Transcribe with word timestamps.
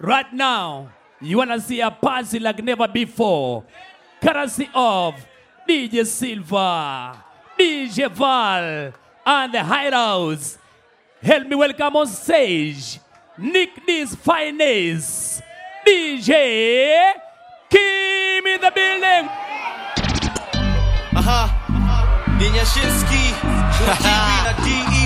Right 0.00 0.32
now, 0.32 0.88
you 1.20 1.36
wanna 1.36 1.60
see 1.60 1.78
a 1.82 1.90
party 1.90 2.38
like 2.38 2.64
never 2.64 2.88
before. 2.88 3.64
Courtesy 4.22 4.66
of 4.74 5.14
DJ 5.68 6.06
Silva, 6.06 7.22
DJ 7.58 8.10
Val, 8.10 8.94
and 9.26 9.52
the 9.52 9.58
Hideouts. 9.58 10.56
Help 11.22 11.46
me 11.46 11.54
welcome 11.54 11.96
on 11.96 12.06
stage, 12.06 12.98
Nick 13.36 13.84
D's 13.86 14.14
finest, 14.14 15.42
DJ 15.86 17.12
Kim 17.68 18.46
in 18.46 18.58
the 18.58 18.72
building. 18.74 19.28
Aha. 21.12 21.60
Ninyashinski. 22.40 23.36
na 24.44 24.99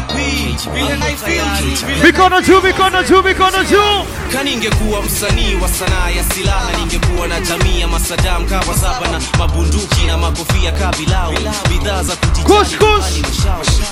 Mikono 2.04 2.40
juu, 2.42 2.60
mikono 2.62 3.02
juu, 3.02 3.22
mikono 3.22 3.64
juu. 3.64 4.04
Kani 4.32 4.52
ingekuwa 4.52 5.02
msanii 5.02 5.54
wa 5.62 5.68
sanaa 5.68 6.10
ya 6.10 6.24
silaha, 6.24 6.70
ningekuwa 6.78 7.28
na 7.28 7.40
jamii 7.40 7.80
ya 7.80 7.88
masadam 7.88 8.46
kawa 8.46 8.78
saba 8.78 9.08
na 9.08 9.20
mabunduki 9.38 10.04
na 10.06 10.18
makofia 10.18 10.72
kabilao, 10.72 11.32
bidhaa 11.68 12.02
za. 12.02 12.16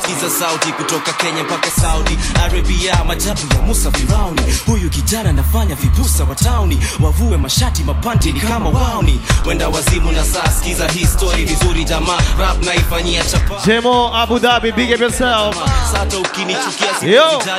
Sikiza 0.03 0.31
sauti 0.39 0.73
kutoka 0.73 1.13
Kenya 1.13 1.45
mpaka 1.45 1.71
Saudi 1.71 2.19
Arabia, 2.45 3.05
majabu 3.05 3.41
ya 3.55 3.63
Musa 3.63 3.91
Firauni. 3.91 4.41
Huyu 4.67 4.91
kijana 4.91 5.31
anafanya 5.31 5.75
vibusa 5.75 6.25
wa 6.25 6.35
tauni, 6.35 6.79
wavue 7.01 7.37
mashati 7.37 7.83
mapanti 7.85 8.33
ni 8.33 8.41
kama 8.41 8.71
wauni, 8.71 9.21
wenda 9.47 9.69
wazimu 9.69 10.13
na 10.13 10.25
saa. 10.25 10.49
Sikiza 10.51 10.89
histori 10.89 11.45
vizuri 11.45 11.85
jamaa, 11.85 12.19
rap 12.41 12.65
naifanyia 12.65 13.25
chapa 13.25 13.55
Jemo 13.67 14.17
Abu 14.17 14.39
Dhabi, 14.39 14.73
big 14.73 14.91
up 14.95 15.01
yourself. 15.01 15.57
sata 15.93 16.19
ukinichukia 16.43 16.89
Yo. 17.15 17.25
hata 17.39 17.53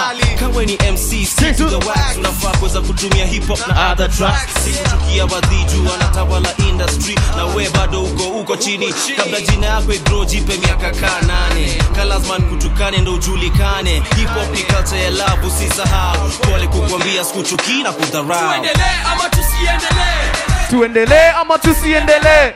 Ha, 0.00 0.14
ni 0.66 0.74
mc 0.92 1.26
stick 1.26 1.56
to 1.56 1.64
the 1.68 1.76
wax 1.88 2.16
unafaa 2.18 2.56
kuweza 2.58 2.80
kutumia 2.80 3.26
hip 3.26 3.48
hop 3.48 3.66
na 3.68 3.92
other 3.92 4.10
tracks. 4.10 4.64
sikuchukia 4.64 5.24
wadhiju 5.24 5.90
wanatawala 5.90 6.48
industry. 6.68 7.18
Na 7.36 7.44
we 7.44 7.68
bado 7.68 8.02
uko 8.02 8.22
uko 8.24 8.56
chini. 8.56 8.94
Kabla 9.16 9.40
jina 9.40 9.66
yako 9.66 9.92
igro 9.92 10.24
jipe 10.24 10.56
miaka 10.56 10.90
kaa 10.90 11.20
nane. 11.26 11.78
Kalasman 11.96 12.42
kutukane 12.42 12.98
ndo 12.98 13.14
ujulikane. 13.14 13.94
Hip 14.16 14.28
hop 14.34 14.50
ni 14.54 14.62
culture 14.62 15.02
ya 15.02 15.10
love 15.10 15.46
usisahau. 15.46 16.28
Pole 16.30 16.66
kukwambia 16.66 17.24
sikuchukii 17.24 17.82
na 17.82 17.92
kudharau. 17.92 18.52
Tuendelee 20.70 21.30
ama 21.42 21.58
tusiendelee? 21.58 22.52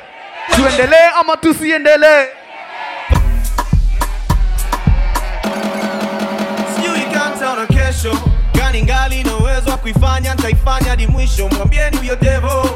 Tuendelee 0.56 1.08
ama 1.20 1.36
tusiendelee? 1.36 2.26
Kuifanya 9.82 10.34
ntaifanya 10.34 10.88
hadi 10.90 11.06
mwisho. 11.06 11.48
Mwambieni 11.48 11.96
huyo 11.96 12.16
devo 12.16 12.70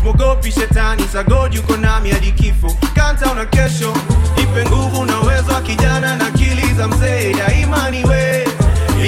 smogopi 0.00 0.52
shetani 0.52 1.02
sagodi 1.12 1.58
uko 1.58 1.76
nami 1.76 2.10
hadi 2.10 2.32
kifo. 2.32 2.76
Kantaona 2.94 3.44
kesho 3.46 3.94
ipe 4.42 4.64
nguvu 4.68 5.04
na 5.04 5.20
uwezo 5.20 5.52
wa 5.52 5.60
kijana 5.60 6.16
na 6.16 6.26
akili 6.26 6.74
za 6.74 6.88
mzee. 6.88 7.34
Daima 7.34 7.90
niwe 7.90 8.48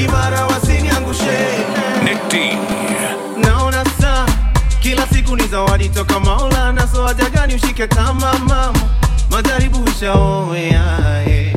imara 0.05 0.47
wasiniangushe 0.47 1.39
naona 3.37 3.85
saa 4.01 4.27
kila 4.81 5.07
siku 5.07 5.37
ni 5.37 5.47
zawadi 5.47 5.89
toka 5.89 6.21
maulana. 6.21 6.89
So 6.95 7.07
haja 7.07 7.31
gani 7.31 7.55
ushike 7.55 7.87
kama 7.87 8.33
mama. 8.39 8.73
Majaribu 9.31 9.89
ishaoeae 9.89 11.57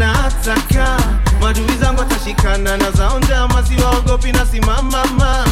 na 0.00 0.12
ataka 0.26 0.96
madui 1.40 1.76
zangu 1.80 2.02
atashikana 2.02 2.76
na 2.76 2.90
zao 2.90 3.18
njama 3.18 3.62
siwaogopi 3.66 4.32
na 4.32 4.46
simamama. 4.46 5.44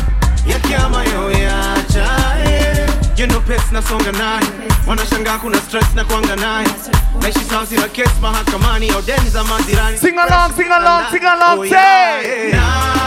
Yakiama 0.46 1.04
yoyachae 1.04 2.86
yendo 3.16 3.40
pes 3.40 3.60
nasonga 3.72 4.12
naye 4.12 4.46
wanashanga 4.86 5.38
kuna 5.38 5.58
stress 5.60 5.86
na 5.94 6.04
kuanga 6.04 6.36
naye 6.36 6.68
naishi 7.22 7.40
sawa 7.50 7.66
sina 7.66 7.88
kes 7.88 8.08
mahakamani 8.22 8.90
au 8.90 9.02
deni 9.02 9.30
za 9.30 9.44
majirani 9.44 9.98
singalong 9.98 10.52
singalong 10.56 11.04
singalong 11.10 11.10
sing 11.12 11.24
along, 11.26 11.58
Oh, 11.58 11.64
say. 11.64 12.48
yeah. 12.50 12.97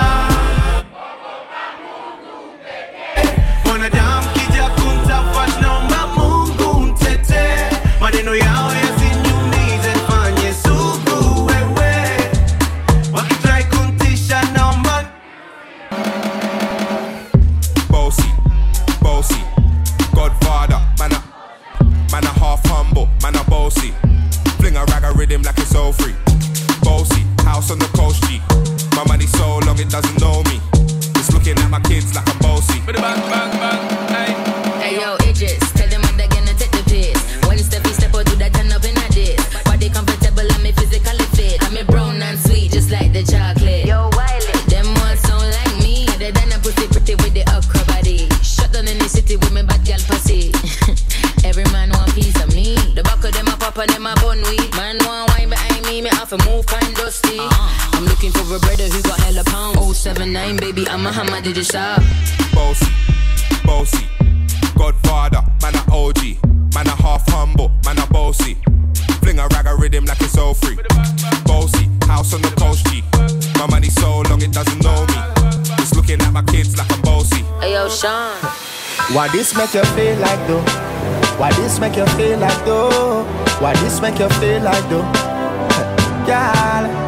Man 23.75 23.87
a 23.87 23.93
bossy. 23.93 23.93
Fling 24.59 24.77
a 24.77 24.85
rag 24.85 25.03
a 25.03 25.11
rhythm 25.17 25.41
like 25.43 25.57
it's 25.57 25.75
all 25.75 25.93
free. 25.93 26.15
Bossy, 26.83 27.21
house 27.43 27.71
on 27.71 27.79
the 27.79 27.89
coast 27.95 28.23
G. 28.23 28.41
My 28.95 29.03
money 29.07 29.25
so 29.27 29.59
long 29.59 29.79
it 29.79 29.89
doesn't 29.89 30.19
know 30.19 30.43
me. 30.43 30.59
It's 31.15 31.31
looking 31.33 31.57
at 31.57 31.69
my 31.69 31.79
kids 31.81 32.13
like 32.15 32.27
I'm 32.29 32.39
bossy. 32.39 32.79
Hey 34.79 34.95
yo, 34.99 35.15
Idris, 35.15 35.59
tell 35.59 35.70
baby, 60.83 60.91
I'm 60.91 61.05
a 61.05 61.11
hammer, 61.11 61.41
did 61.41 61.57
you 61.57 61.63
shop? 61.63 62.01
Bossy, 62.53 62.91
bossy, 63.63 64.05
Godfather, 64.75 65.43
man 65.61 65.75
a 65.75 65.83
OG. 65.91 66.37
Man 66.73 66.87
a 66.87 66.95
half 67.01 67.27
humble, 67.29 67.71
man 67.85 67.99
a 67.99 68.07
bossy. 68.07 68.57
Fling 69.21 69.39
a 69.39 69.47
rag 69.49 69.67
a 69.67 69.75
rhythm 69.75 70.05
like 70.05 70.21
it's 70.21 70.37
all 70.37 70.53
free. 70.53 70.77
Bossy, 71.45 71.89
house 72.07 72.33
on 72.33 72.41
the 72.41 72.53
coast 72.57 72.85
G. 72.87 73.03
My 73.59 73.67
money 73.67 73.89
so 73.89 74.21
long 74.21 74.41
it 74.41 74.51
doesn't 74.51 74.81
know 74.83 75.05
me. 75.07 75.15
Just 75.77 75.95
looking 75.95 76.21
at 76.21 76.31
my 76.31 76.43
kids 76.43 76.77
like 76.77 76.91
I'm 76.91 77.01
bossy. 77.01 77.43
Hey 77.59 77.73
yo, 77.73 77.89
Sean. 77.89 78.35
Why 79.13 79.27
this 79.29 79.55
make 79.55 79.73
you 79.73 79.83
feel 79.95 80.17
like 80.19 80.47
though? 80.47 80.63
Why 81.37 81.51
this 81.53 81.79
make 81.79 81.97
you 81.97 82.05
feel 82.17 82.39
like 82.39 82.65
though? 82.65 83.23
Why 83.59 83.73
this 83.81 83.99
make 84.01 84.19
you 84.19 84.29
feel 84.39 84.61
like 84.61 84.87
though? 84.89 85.03
Girl, 86.25 87.01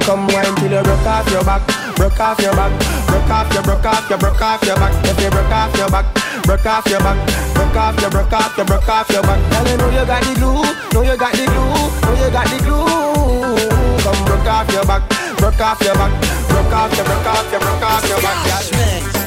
come 0.00 0.26
wine 0.28 0.54
till 0.56 0.72
you 0.72 0.82
broke 0.82 1.06
off 1.06 1.30
your 1.30 1.44
back, 1.44 1.62
broke 1.98 2.20
off 2.20 2.40
your 2.40 2.54
back, 2.54 2.70
broke 3.10 3.28
off 3.28 3.52
your, 3.52 3.62
broke 3.62 3.84
off 3.84 4.08
your, 4.08 4.18
broke 4.18 4.40
off 4.40 4.62
your 4.62 4.76
back. 4.76 4.94
If 5.04 5.20
you 5.20 5.30
broke 5.30 5.50
off 5.50 5.76
your 5.76 5.90
back, 5.90 6.06
broke 6.46 6.64
off 6.64 6.86
your 6.86 7.00
back, 7.00 7.18
broke 7.54 7.76
off 7.76 8.00
your, 8.00 8.10
broke 8.10 8.32
off 8.32 8.56
your, 8.56 8.66
broke 8.66 8.88
off 8.88 9.10
your 9.10 9.22
back. 9.22 9.38
Girl, 9.50 9.66
you 9.66 9.76
know 9.76 9.90
you 9.90 10.06
got 10.06 10.22
the 10.22 10.32
glue, 10.38 10.62
know 10.94 11.02
you 11.02 11.16
got 11.18 11.32
the 11.34 11.44
glue, 11.44 11.90
know 12.06 12.14
you 12.14 12.30
got 12.30 12.46
the 12.46 12.58
glue. 12.62 13.98
Come 14.06 14.24
broke 14.24 14.46
off 14.46 14.70
your 14.72 14.86
back, 14.86 15.02
broke 15.36 15.60
off 15.60 15.82
your 15.82 15.94
back, 15.94 16.12
broke 16.48 16.72
off 16.72 16.96
your, 16.96 17.04
broke 17.04 17.26
off 17.26 17.50
your, 17.50 17.60
broke 17.60 17.82
off 17.82 18.08
your 18.08 18.22
back. 18.22 18.38
Girl. 18.46 18.78
Every 18.78 19.17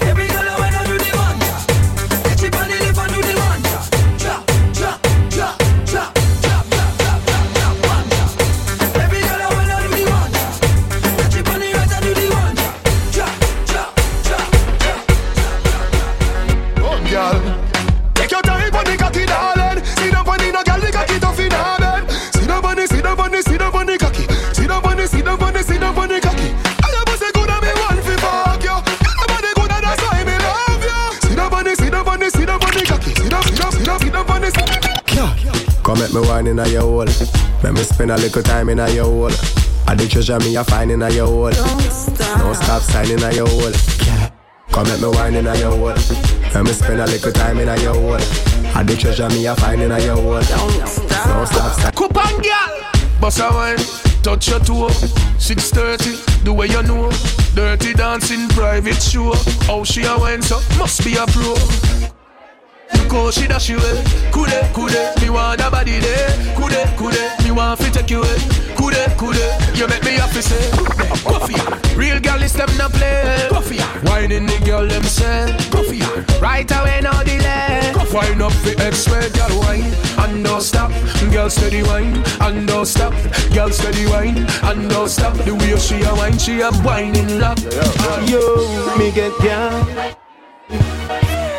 Come 35.84 36.00
make 36.00 36.14
me 36.14 36.22
wine 36.22 36.48
in 36.48 36.60
a 36.60 36.68
your 36.68 36.82
hole. 36.82 37.06
Make 37.64 37.74
me 37.74 37.84
spend 37.84 38.12
a 38.12 38.18
little 38.18 38.44
time 38.44 38.70
in 38.70 38.80
a 38.80 38.90
your 38.90 39.06
hole. 39.06 39.32
I 39.88 39.96
the 39.96 40.08
treasure 40.08 40.40
me 40.40 40.56
a 40.56 40.64
find 40.64 40.92
in 40.92 41.02
a 41.02 41.10
your 41.10 41.28
hole. 41.28 41.52
Don't 41.52 41.82
stop. 41.82 42.40
Don't 42.40 42.56
stop 42.56 42.82
signing 42.82 43.22
a 43.22 43.34
your 43.34 43.48
hole. 43.48 43.74
Come 44.72 44.88
make 44.88 45.02
me 45.02 45.08
wine 45.08 45.36
in 45.36 45.48
a 45.48 45.58
your 45.58 45.76
hole. 45.76 45.96
Make 46.54 46.64
me 46.64 46.72
spend 46.72 47.02
a 47.02 47.06
little 47.06 47.32
time 47.32 47.60
in 47.60 47.68
a 47.68 47.76
your 47.82 47.94
hole. 47.94 48.22
I 48.74 48.84
the 48.84 48.96
treasure 48.96 49.28
me 49.30 49.46
a 49.48 49.56
find 49.56 49.82
in 49.82 49.92
a 49.92 50.00
your 50.00 50.16
hole. 50.16 50.40
Don't 50.40 50.88
stop. 50.88 51.28
Don't 51.28 51.48
stop 51.48 51.74
signing. 51.74 51.92
Coupon 51.92 52.42
girl. 52.42 52.92
Bossa 53.20 53.52
wine, 53.52 53.78
touch 54.24 54.48
your 54.50 54.60
toe. 54.60 54.90
630, 55.40 56.44
the 56.44 56.54
way 56.54 56.68
you 56.68 56.84
know. 56.84 57.12
Dirty 57.54 57.94
dancing 57.94 58.48
private 58.50 59.02
show. 59.02 59.34
How 59.68 59.84
she 59.84 60.04
a 60.04 60.18
went 60.18 60.44
so 60.44 60.62
must 60.78 61.04
be 61.04 61.16
a 61.18 61.26
pro. 61.28 62.11
Look 63.12 63.24
how 63.24 63.32
she 63.32 63.46
dash 63.46 63.68
you 63.68 63.78
away. 63.78 64.04
Kude, 64.32 64.72
kude, 64.72 65.22
me 65.22 65.30
want 65.30 65.60
a 65.60 65.70
body 65.70 66.00
there. 66.00 66.30
Kude, 66.56 66.80
kude, 66.96 67.44
me 67.44 67.52
want 67.52 67.78
fi 67.78 67.90
take 67.90 68.10
you 68.10 68.20
away. 68.20 68.38
Kude, 68.74 69.04
kude, 69.20 69.78
you 69.78 69.86
make 69.90 70.02
me 70.06 70.12
happy 70.12 70.40
say. 70.40 70.72
Coffee, 71.28 71.60
real 71.98 72.22
girl 72.22 72.42
is 72.42 72.54
them 72.54 72.70
not 72.78 72.94
play. 72.94 73.50
Coffee, 73.50 73.82
whining 74.08 74.46
the 74.46 74.58
girl 74.64 74.88
them 74.88 75.04
say. 75.04 75.54
Coffee, 75.70 76.00
right 76.40 76.72
away 76.72 77.02
no 77.02 77.12
delay. 77.26 77.92
Wine 78.14 78.42
up 78.42 78.54
the 78.64 78.76
X-ray, 78.80 79.30
girl 79.32 79.60
wine 79.60 79.94
and 80.24 80.46
don't 80.46 80.62
stop. 80.62 80.92
Girl 81.34 81.50
steady 81.50 81.84
wine 81.84 82.24
and 82.40 82.66
don't 82.66 82.86
stop. 82.86 83.14
Girl 83.54 83.70
steady 83.72 84.06
wine 84.08 84.48
and 84.64 84.90
don't 84.90 85.10
stop. 85.10 85.34
The 85.34 85.54
way 85.54 85.78
she 85.78 86.02
a 86.02 86.16
wine, 86.16 86.38
she 86.38 86.62
a 86.62 86.72
whining 86.76 87.40
love. 87.40 87.60
Yo, 88.30 88.96
me 88.98 89.12
get 89.12 89.38
down. 89.42 90.16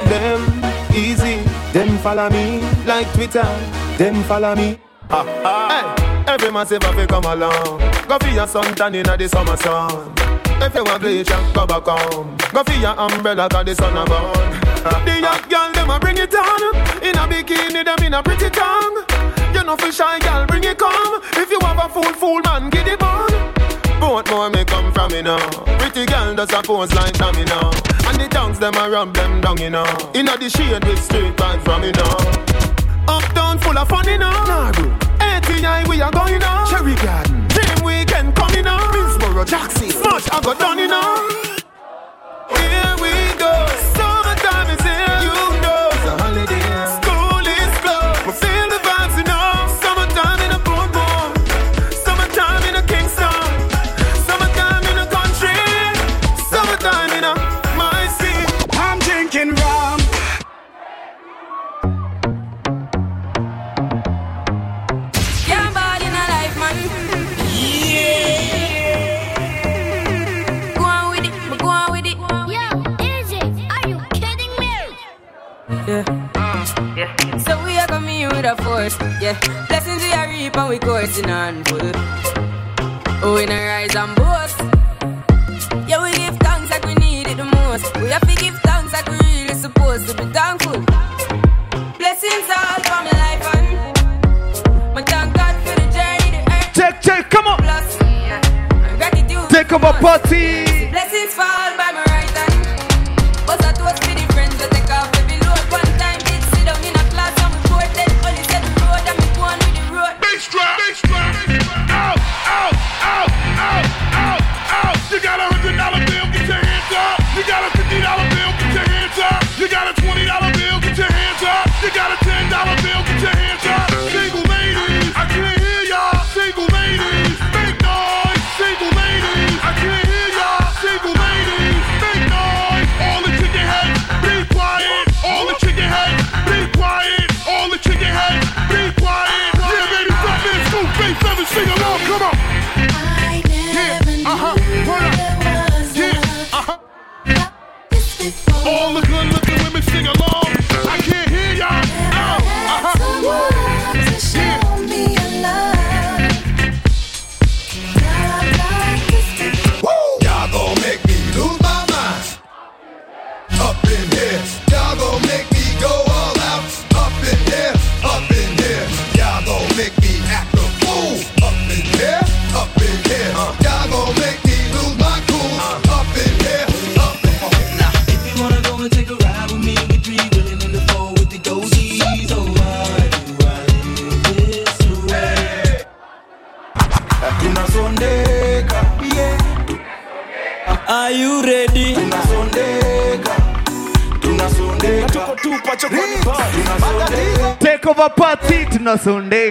Them 0.09 0.63
easy. 0.95 1.42
Them 1.73 1.97
follow 1.99 2.29
me 2.29 2.61
like 2.85 3.11
Twitter. 3.15 3.49
Them 3.97 4.23
follow 4.25 4.55
me. 4.55 4.79
Ah, 5.09 5.25
ah. 5.45 5.95
Hey, 6.27 6.33
every 6.35 6.51
massive 6.53 6.81
to 6.81 7.07
come 7.07 7.25
along. 7.25 7.79
Go 8.09 8.19
for 8.19 8.29
your 8.29 8.47
suntan 8.47 8.95
in 8.95 9.05
the 9.05 9.29
summer 9.29 9.57
sun. 9.57 10.13
If 10.61 10.75
you 10.75 10.85
want 10.85 11.01
bleach, 11.03 11.29
go 11.55 11.67
back 11.67 11.85
home. 11.85 12.37
Go 12.53 12.63
for 12.63 12.73
your 12.79 12.99
umbrella, 12.99 13.49
cause 13.49 13.65
the 13.65 13.75
sun 13.75 13.97
a 13.97 14.05
burn. 14.05 14.53
The 15.07 15.21
young 15.21 15.49
girl, 15.49 15.73
them 15.73 15.91
a 15.91 15.99
bring 15.99 16.19
it 16.19 16.35
on. 16.35 16.77
In 17.03 17.17
a 17.17 17.27
bikini, 17.27 17.85
them 17.85 18.05
in 18.05 18.15
a 18.15 18.23
pretty 18.23 18.51
tongue. 18.51 19.05
You 19.55 19.65
know, 19.65 19.77
for 19.77 19.91
shy 19.91 20.19
girl, 20.21 20.47
bring 20.47 20.65
it 20.65 20.79
come. 20.79 21.23
If 21.35 21.51
you 21.51 21.59
have 21.61 21.79
a 21.79 21.89
fool, 21.89 22.13
fool 22.13 22.41
man, 22.45 22.69
get 22.69 22.87
it 22.87 23.03
on. 23.03 23.52
More 24.03 24.51
may 24.51 24.65
come 24.65 24.93
from 24.93 25.13
me 25.13 25.23
now. 25.23 25.39
Pretty 25.79 26.07
girl 26.07 26.35
does 26.35 26.53
a 26.53 26.61
pose 26.61 26.93
like 26.93 27.13
dummy 27.19 27.45
now. 27.45 27.71
And 28.09 28.21
the 28.21 28.27
tongues 28.29 28.59
them 28.59 28.75
a 28.75 28.91
rub 28.91 29.15
them 29.15 29.41
down, 29.41 29.59
you 29.59 29.71
know. 29.71 29.87
Inna 30.13 30.37
the 30.37 30.51
shade 30.51 30.85
with 30.85 31.01
straight 31.01 31.37
vibes 31.37 31.65
from 31.65 31.83
me 31.83 31.93
now. 31.93 32.17
Uptown 33.07 33.61
full 33.61 33.79
of 33.79 33.89
fun, 33.89 34.09
you 34.09 34.19
know. 34.19 34.31
Nah, 34.31 34.73
bro. 34.73 34.91
ATI 35.21 35.89
we 35.89 36.01
are 36.01 36.11
going 36.11 36.41
now. 36.41 36.69
Cherry 36.69 36.97
Garden. 36.97 37.47
Dream 37.47 37.85
weekend 37.85 38.35
coming 38.35 38.65
now. 38.65 38.81
Middlesboro, 38.91 39.47
Jackson. 39.47 39.91
Smash, 39.91 40.29
I 40.33 40.41
got 40.41 40.59
done, 40.59 40.79
you 40.79 40.89
know. 40.89 41.29
Here 42.57 42.97
we 43.01 43.39
go. 43.39 43.62
A 78.83 78.91
force. 78.91 79.23
Yeah. 79.23 79.39
Blessings 79.69 80.03
we 80.03 80.13
are 80.13 80.29
reap 80.29 80.57
and 80.57 80.69
we 80.69 80.79
coursing 80.79 81.31
on 81.31 81.65
full. 81.65 81.93
Oh, 83.25 83.35
we 83.35 83.47
not 83.47 83.63
rise 83.63 83.95
and 83.95 84.15
boast. 84.17 84.59
Yeah, 85.89 86.03
we 86.03 86.13
give 86.13 86.37
thanks 86.39 86.71
like 86.71 86.85
we 86.85 86.95
need 86.95 87.29
it 87.29 87.37
the 87.37 87.45
most. 87.45 87.95
We 88.01 88.09
have 88.09 88.27
to 88.27 88.35
give 88.35 88.59
thanks 88.61 88.93
like 88.93 89.09
we 89.09 89.19
really 89.19 89.55
supposed 89.55 90.09
to 90.09 90.15
be 90.15 90.25
thankful. 90.33 90.81
Blessings 91.99 92.49
all 92.51 92.79
for 92.89 93.01
my 93.07 93.15
life 93.25 93.55
and 93.55 94.95
my 94.95 95.03
thank 95.03 95.35
God 95.35 95.55
for 95.65 95.75
the 95.81 95.87
journey 95.97 96.31
to 96.33 96.53
earth. 96.53 96.75
Check, 96.75 97.03
check, 97.03 97.31
come 97.31 97.47
on. 97.47 97.59
Plus, 97.59 97.97
gratitude. 98.97 99.49
Take 99.51 99.73
over 99.73 99.93
party. 100.01 100.65
Blessings 100.91 101.35
fall 101.35 101.72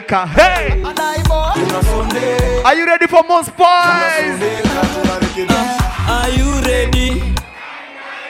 Tunasondeka. 0.01 0.27
Hey. 0.33 0.81
Are 2.65 2.75
you 2.75 2.85
ready 2.85 3.07
for 3.07 3.23
more 3.23 3.43
spice? 3.43 4.41
Are 6.07 6.29
you 6.29 6.61
ready? 6.61 7.33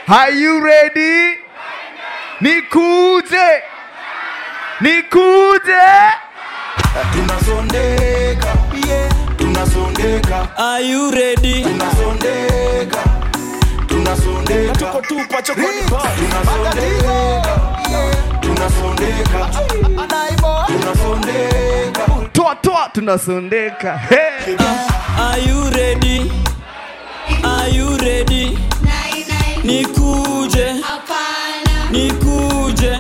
Are 0.07 0.31
you 0.31 0.63
ready? 0.63 1.37
Nikuje. 2.41 3.61
Nikuje. 4.81 6.11
Tunasondeka, 7.13 8.53
yeah. 8.87 9.09
Tunasondeka, 9.37 10.49
Are 10.57 10.81
you 10.81 11.11
ready? 11.11 11.63
tunasondeka. 11.63 13.03
Tunasondeka. 13.87 14.73
Tuko 14.73 15.01
tupa 15.01 15.41
chokoni 15.41 15.67
Tunasondeka, 15.67 16.09
yeah. 16.09 17.41
Tunasondeka. 17.43 17.70
Tunasondeka. 18.61 19.49
Toa 22.33 22.55
toa 22.55 22.89
tunasondeka. 22.93 23.97
Hey. 23.97 24.55
Are 25.17 25.39
you 25.39 25.69
ready? 25.71 26.31
Are 27.43 27.69
you 27.69 27.97
ready? 27.97 28.57
Nikuje, 29.63 30.75
nikuje. 31.91 32.99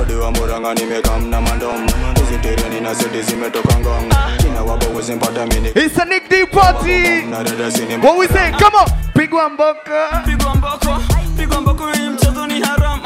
Ode 0.00 0.14
wa 0.14 0.30
Murang'a 0.32 0.74
nimekamna 0.74 1.40
mandom 1.40 1.86
hizi 2.14 2.80
na 2.80 2.94
seti 2.94 3.22
zimetoka 3.22 3.78
ngong 3.78 4.08
kina 4.38 4.62
wabo 4.62 5.00
zimpata 5.00 5.46
mini 5.46 5.68
It's 5.76 5.98
a 5.98 6.04
Nick 6.04 6.28
D 6.28 6.46
party. 6.46 7.26
na 7.30 7.42
dada 7.44 7.70
sini 7.70 7.96
What 8.02 8.18
we 8.18 8.26
say? 8.28 8.50
Come 8.58 8.74
on. 8.74 8.86
Pigwa 9.14 9.48
mboko 9.48 9.80
Pigwa 10.24 10.54
mboko, 10.54 11.02
pigwa 11.36 11.60
mboko 11.60 11.84
mchezo 11.86 12.46
ni 12.46 12.60
haram. 12.60 12.78
Pigwa 12.80 12.96
mboko, 12.96 12.97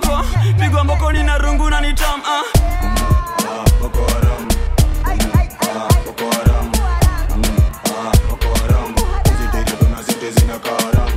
pigwa 0.00 0.24
pigwa 0.58 0.84
mboko 0.84 1.12
ni 1.12 1.22
rungu 1.38 1.70
na 1.70 1.80
ni 1.80 1.94
tam. 1.94 2.20
Boko 3.80 3.98
uh. 3.98 4.10
Haram 4.12 4.48
Boko 6.04 6.30
Haram 6.30 6.72
Boko 8.28 8.48
Haram 8.54 8.94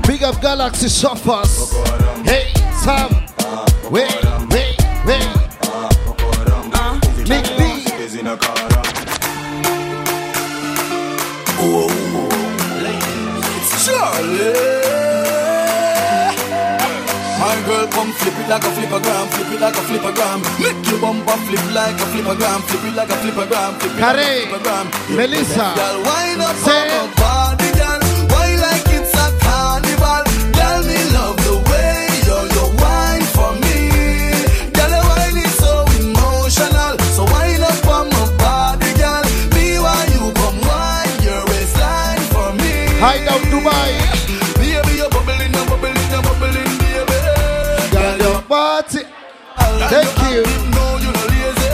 Big 0.08 0.24
up 0.24 0.41
Galaxy 0.41 0.89
Shoppers. 0.89 1.74
Hey, 2.25 2.53
Sam. 2.84 3.10
Wait, 3.91 4.24
wait, 4.50 4.77
wait. 5.05 5.27
Nick 7.27 7.58
B. 7.58 7.75
My 13.98 14.75
come 18.06 18.14
flip 18.14 18.38
it 18.40 18.50
like 18.50 18.64
a 18.64 18.68
flippergram, 18.76 19.26
flip 19.34 19.52
it 19.54 19.62
like 19.62 19.76
a 19.76 19.84
flippergram. 19.88 20.40
Make 20.60 20.90
your 20.90 21.00
bumper 21.02 21.38
flip 21.46 21.66
like 21.74 21.96
a 22.00 22.06
flippergram, 22.12 22.62
flip 22.68 22.84
it 22.86 22.96
like 22.96 23.10
a 23.10 23.18
flippergram, 23.22 23.72
flip 23.80 23.94
it 23.98 24.02
like 24.02 24.18
a 24.18 24.46
flippergram. 24.46 25.16
Melissa. 25.16 25.74
Girl, 25.76 25.98
wind 26.06 26.42
up 26.42 26.56
Say- 26.58 26.98
on 27.00 27.10
my 27.10 27.16
body, 27.22 27.70
girl. 27.80 28.00
Why 28.32 28.48
like 28.66 28.88
it's 28.98 29.14
a 29.14 29.28
carnival? 29.42 30.24
Girl, 30.58 30.80
me 30.90 31.00
love 31.16 31.38
the 31.48 31.56
way 31.70 31.98
you 32.28 32.38
you 32.56 32.66
wine 32.82 33.26
for 33.36 33.52
me. 33.64 33.78
Girl, 34.76 34.92
your 34.96 35.06
wine 35.12 35.38
is 35.46 35.54
so 35.64 35.74
emotional. 36.02 36.94
So 37.16 37.24
wind 37.34 37.64
up 37.64 37.88
on 37.88 38.06
my 38.14 38.26
body, 38.44 38.92
girl. 39.02 39.24
Me 39.56 39.80
why 39.80 40.02
you 40.14 40.24
come 40.40 40.60
wine 40.70 41.16
your 41.26 41.42
waistline 41.50 42.22
for 42.34 42.50
me. 42.62 42.74
Hideout 43.02 43.42
Dubai. 43.54 44.14
You. 50.36 50.44
No, 50.75 50.86
you 51.04 51.12
no 51.15 51.24
lazy. 51.32 51.70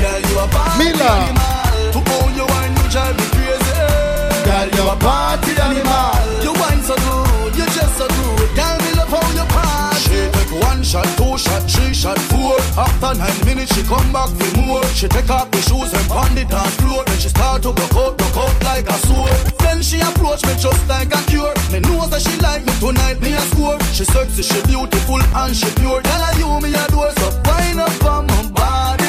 Girl, 0.00 0.20
you 0.28 0.36
a 0.38 0.46
party 0.54 0.78
Mila. 0.78 1.10
animal. 1.10 1.92
To 1.94 1.98
own 2.14 2.30
your 2.38 2.46
wine, 2.46 2.72
you 2.78 2.86
drive 2.94 3.16
me 3.18 3.26
crazy. 3.34 3.74
Girl, 4.46 4.68
your 4.78 4.96
party 4.96 5.49
shot, 10.90 11.06
two 11.16 11.38
shot, 11.38 11.62
three 11.70 11.94
shot, 11.94 12.18
four. 12.34 12.58
After 12.74 13.14
nine 13.14 13.40
minutes, 13.46 13.74
she 13.74 13.82
come 13.86 14.10
back 14.12 14.28
for 14.28 14.50
more. 14.58 14.82
She 14.98 15.06
take 15.06 15.30
off 15.30 15.50
the 15.50 15.62
shoes 15.62 15.94
and 15.94 16.06
pound 16.10 16.36
it 16.36 16.52
on 16.52 16.66
floor. 16.82 17.04
Then 17.06 17.18
she 17.18 17.28
start 17.28 17.62
to 17.62 17.72
broke 17.72 17.94
out, 17.94 18.18
broke 18.18 18.36
out 18.36 18.56
like 18.64 18.90
a 18.90 18.96
sword. 19.06 19.30
Then 19.62 19.82
she 19.82 20.00
approach 20.00 20.42
me 20.46 20.54
just 20.58 20.82
like 20.88 21.14
a 21.14 21.20
cure. 21.30 21.54
Me 21.70 21.78
know 21.78 22.06
that 22.10 22.22
she 22.22 22.34
like 22.42 22.66
me 22.66 22.72
tonight, 22.82 23.20
me 23.22 23.34
a 23.34 23.42
score. 23.54 23.78
She 23.94 24.04
sexy, 24.04 24.42
she 24.42 24.60
beautiful 24.66 25.22
and 25.22 25.54
she 25.54 25.70
pure. 25.78 26.02
Girl, 26.02 26.22
I 26.26 26.34
you 26.42 26.50
me 26.58 26.74
adore, 26.74 27.14
so 27.22 27.28
wind 27.46 27.78
up 27.78 28.04
on 28.04 28.26
my 28.26 28.42
body, 28.50 28.99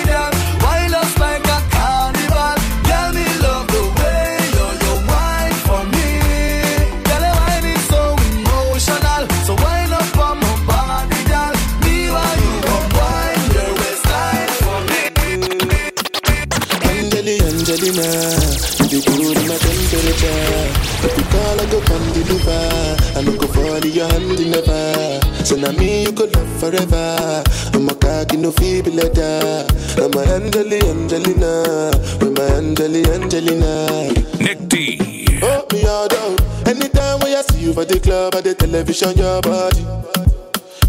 in 24.02 24.08
your 24.08 24.10
hand 24.10 24.52
never. 24.52 25.46
So 25.46 25.56
now 25.56 25.72
me 25.72 26.04
you 26.04 26.12
could 26.12 26.34
love 26.36 26.60
forever. 26.60 27.44
I'm 27.74 27.90
a 27.90 27.96
cocky 27.96 28.38
no 28.38 28.52
feeble 28.52 28.94
letter. 28.94 29.68
I'm 29.98 30.14
a 30.14 30.22
Angeli, 30.34 30.80
Angelina, 30.82 31.92
with 32.20 32.38
my 32.38 32.46
Angeli, 32.56 33.06
Angelina. 33.06 34.12
Nick 34.40 34.68
D. 34.68 35.40
Oh, 35.44 35.66
me 35.72 35.86
all 35.86 36.08
down. 36.08 36.38
Anytime 36.68 37.20
when 37.20 37.36
I 37.36 37.42
see 37.42 37.66
you 37.66 37.74
for 37.74 37.86
the 37.86 38.00
club 38.00 38.36
or 38.36 38.42
the 38.42 38.56
television, 38.56 39.18
your 39.18 39.42
body. 39.42 39.86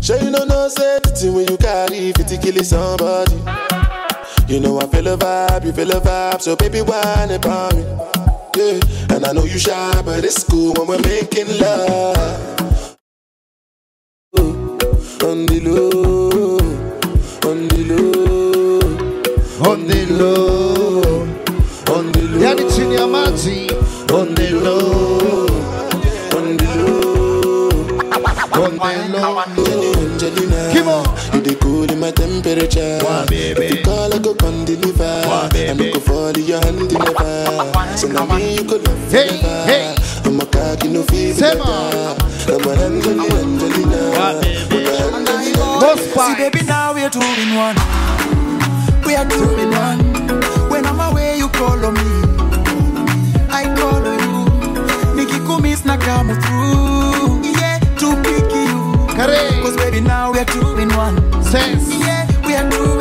Sure 0.00 0.18
you 0.18 0.30
know 0.30 0.44
no 0.44 0.68
say 0.68 0.98
the 1.02 1.10
thing 1.10 1.34
when 1.34 1.48
you 1.48 1.56
carry 1.56 2.12
50 2.12 2.38
killing 2.38 2.64
somebody. 2.64 3.36
You 4.48 4.60
know 4.60 4.80
I 4.80 4.86
feel 4.88 5.08
a 5.08 5.16
vibe, 5.16 5.64
you 5.64 5.72
feel 5.72 5.90
a 5.92 6.00
vibe, 6.00 6.40
so 6.40 6.56
baby 6.56 6.80
whine 6.80 7.30
about 7.30 7.74
me. 7.74 7.82
Yeah, 8.56 8.80
and 9.16 9.24
I 9.24 9.32
know 9.32 9.44
you 9.44 9.58
shy, 9.58 10.02
but 10.04 10.24
it's 10.24 10.44
cool 10.44 10.74
when 10.74 10.88
we're 10.88 11.02
making 11.02 11.48
love. 11.58 12.71
On 15.24 15.46
the 15.46 15.60
low, 15.60 16.58
on 17.50 17.68
the 17.68 17.84
low, 17.90 18.80
On 19.70 19.86
the 19.86 20.06
low. 20.10 21.22
on 21.94 22.12
the 22.12 22.22
low. 22.22 22.40
Yani 22.42 22.64
chini 22.72 22.94
ya 22.94 23.06
maji. 23.06 23.70
On 24.12 24.34
the 24.34 24.50
low, 24.50 25.46
on 26.36 26.56
the 26.56 26.68
low, 26.76 27.70
On 28.62 28.76
the 28.76 28.90
low. 29.06 29.92
Angelina, 30.02 30.72
Come 30.72 30.88
on. 30.88 31.04
you 31.34 31.40
the 31.40 31.54
cool 31.60 31.90
in 31.90 31.98
my 32.00 32.10
temperature. 32.10 32.98
One 33.04 33.26
baby. 33.26 33.64
If 33.66 33.74
you 33.76 33.82
call, 33.84 34.12
I 34.12 34.18
go 34.18 34.34
come 34.34 34.64
deliver. 34.64 35.22
One 35.26 35.50
I 35.56 35.72
no 35.72 35.74
baby. 35.76 35.92
go 35.92 36.00
fall 36.00 36.28
in 36.36 36.44
your 36.44 36.60
hand 36.60 36.92
never. 36.92 37.96
So 37.96 38.08
now 38.08 38.26
me 38.26 38.54
you 38.56 38.64
could 38.64 38.86
love 38.86 39.10
Hey, 39.10 39.28
forever. 39.28 39.64
hey. 39.66 39.94
I'm 40.24 40.40
a 40.40 40.46
cocky 40.46 40.88
no 40.88 41.02
fever. 41.04 41.44
I'm 41.44 42.66
a 42.66 42.72
Angelina, 42.84 43.34
Angelina. 43.40 44.00
One 44.18 44.40
baby. 44.40 44.81
Most 45.12 46.14
See, 46.14 46.34
baby, 46.36 46.64
now 46.64 46.94
we're 46.94 47.10
two 47.10 47.20
in 47.20 47.54
one. 47.54 47.76
We 49.04 49.14
are 49.14 49.28
two 49.28 49.50
in 49.58 49.70
one. 49.70 50.00
When 50.70 50.86
I'm 50.86 50.98
away, 51.00 51.36
you 51.36 51.48
call 51.50 51.84
on 51.84 51.92
me. 51.94 52.00
I 53.50 53.64
call 53.76 54.06
on 54.06 54.18
you. 54.18 54.44
Nikikumiss 55.16 55.84
na 55.84 55.98
come 55.98 56.28
through. 56.40 57.42
Yeah, 57.44 57.78
to 58.00 58.16
pick 58.24 58.48
you. 58.54 58.72
Cause 59.62 59.76
baby, 59.76 60.00
now 60.00 60.32
we're 60.32 60.46
two 60.46 60.78
in 60.78 60.88
one. 60.96 61.16
Sense. 61.44 61.92
Yeah, 61.92 62.26
we 62.46 62.54
are 62.54 62.70
two 62.70 63.00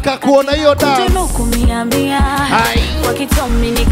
wanataka 0.00 0.26
kuona 0.26 0.52
hiyo 0.52 0.74
dance. 0.74 1.10
Kuniambia 1.32 2.20
wakitamani. 3.06 3.86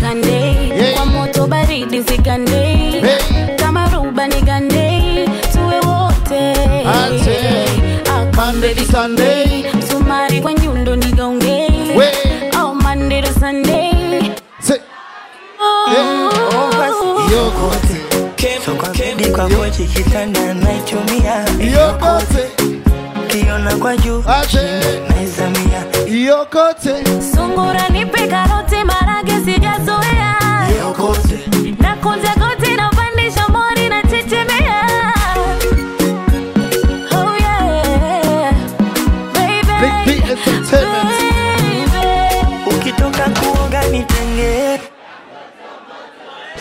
Kwa 0.97 1.07
moto 1.07 1.47
baridi 1.47 2.01
zigande, 2.03 2.61
hey. 3.01 3.57
Kama 3.57 3.89
ruba 3.89 4.27
nigande, 4.29 5.29
msumari 9.79 10.41
kwa 10.41 10.53
nyundo 10.55 10.97
nigonge, 10.97 11.67
oh, 12.57 12.59
au 12.59 12.75
oh. 22.03 22.23
kiona 23.29 23.77
kwa 23.77 23.97
juu. 23.97 24.25
Naizamia 25.09 25.85
Yo 26.29 26.47
kote. 26.51 26.95
Sungura 27.33 27.89
nipe 27.89 28.27
karoti 28.29 28.85
marage 28.85 29.37
sijazoea. 29.45 30.35
Yo 30.79 30.93
kote. 30.93 31.39
Na 31.81 31.97
kunja 31.97 32.35
goti 32.41 32.75
napandisha 32.77 33.49
mori 33.49 33.89
na 33.89 34.03
chechemea. 34.03 34.83
Oh 37.13 37.35
yeah. 37.41 38.55
Baby. 39.35 39.75
Nick 39.81 40.25
D 40.25 40.31
Entertainment. 40.31 41.09
Baby. 41.93 42.77
ukitoka 42.77 43.29
kuoga 43.41 43.83
nitenge 43.91 44.81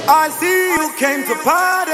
I 0.10 0.30
see 0.40 0.72
you 0.78 0.90
came 0.98 1.24
to 1.28 1.36
party. 1.44 1.92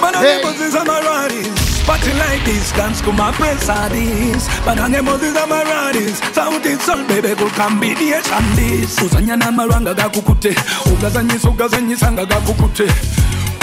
But 0.00 0.14
Hey. 0.16 0.40
Banane 0.40 0.44
Moses 0.44 0.74
Amaradis 0.74 1.59
Party 1.86 2.12
like 2.14 2.44
this, 2.44 2.72
dance 2.72 3.00
come 3.00 3.18
and 3.20 3.34
press 3.34 3.68
on 3.68 3.90
this 3.90 4.48
Bagange 4.64 5.00
mozi 5.02 5.32
za 5.32 5.46
maradis. 5.46 6.20
Sauti 6.32 6.76
sol 6.80 7.04
bebe 7.08 7.34
kukambidie 7.34 8.20
chandis 8.22 8.96
Kuzanyana 9.00 9.50
maranga 9.52 9.94
gakukute 9.94 10.54
Ugazanyisa 10.92 11.48
ugazanyisa 11.48 12.12
nga 12.12 12.26
gakukute 12.26 12.86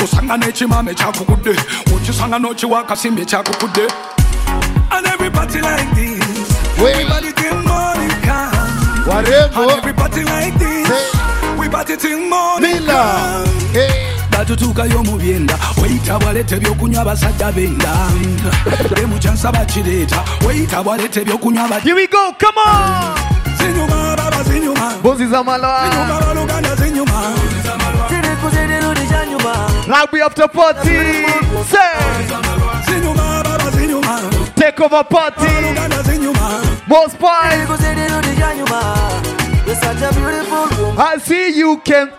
Kusangane 0.01 0.51
chimame 0.51 0.93
chakukude 0.95 1.55
Uchisanga 1.95 2.39
nochi 2.39 2.65
wakasimbe 2.65 3.25
chakukude 3.25 3.87
And 4.89 5.05
everybody 5.07 5.61
like 5.61 5.93
this. 5.95 6.79
Everybody 6.79 7.33
till 7.33 7.61
morning 7.63 8.09
comes. 8.21 9.07
And 9.07 9.27
everybody 9.27 10.23
like 10.23 10.53
this. 10.57 10.89
We 11.59 11.67
party 11.69 11.97
till 11.97 12.19
morning 12.29 12.85
come 12.85 13.45
hey 13.73 14.16
batutuukayo 14.37 15.03
mu 15.03 15.17
byenda 15.17 15.57
weyita 15.81 16.19
bwaleeta 16.19 16.55
ebyokunywa 16.55 17.01
abasajja 17.01 17.51
benda. 17.51 17.93
Emu 19.01 19.17
kyansa 19.19 19.51
bakireeta 19.51 20.23
weyita 20.47 20.83
Rugby 29.87 30.21
after 30.21 30.47
party, 30.47 31.25
say. 31.65 31.93
Take 34.55 34.79
over 34.81 35.03
party. 35.03 35.47
Most. 36.87 37.15
I 40.99 41.17
see 41.23 41.57
you 41.57 41.77
can. 41.83 42.11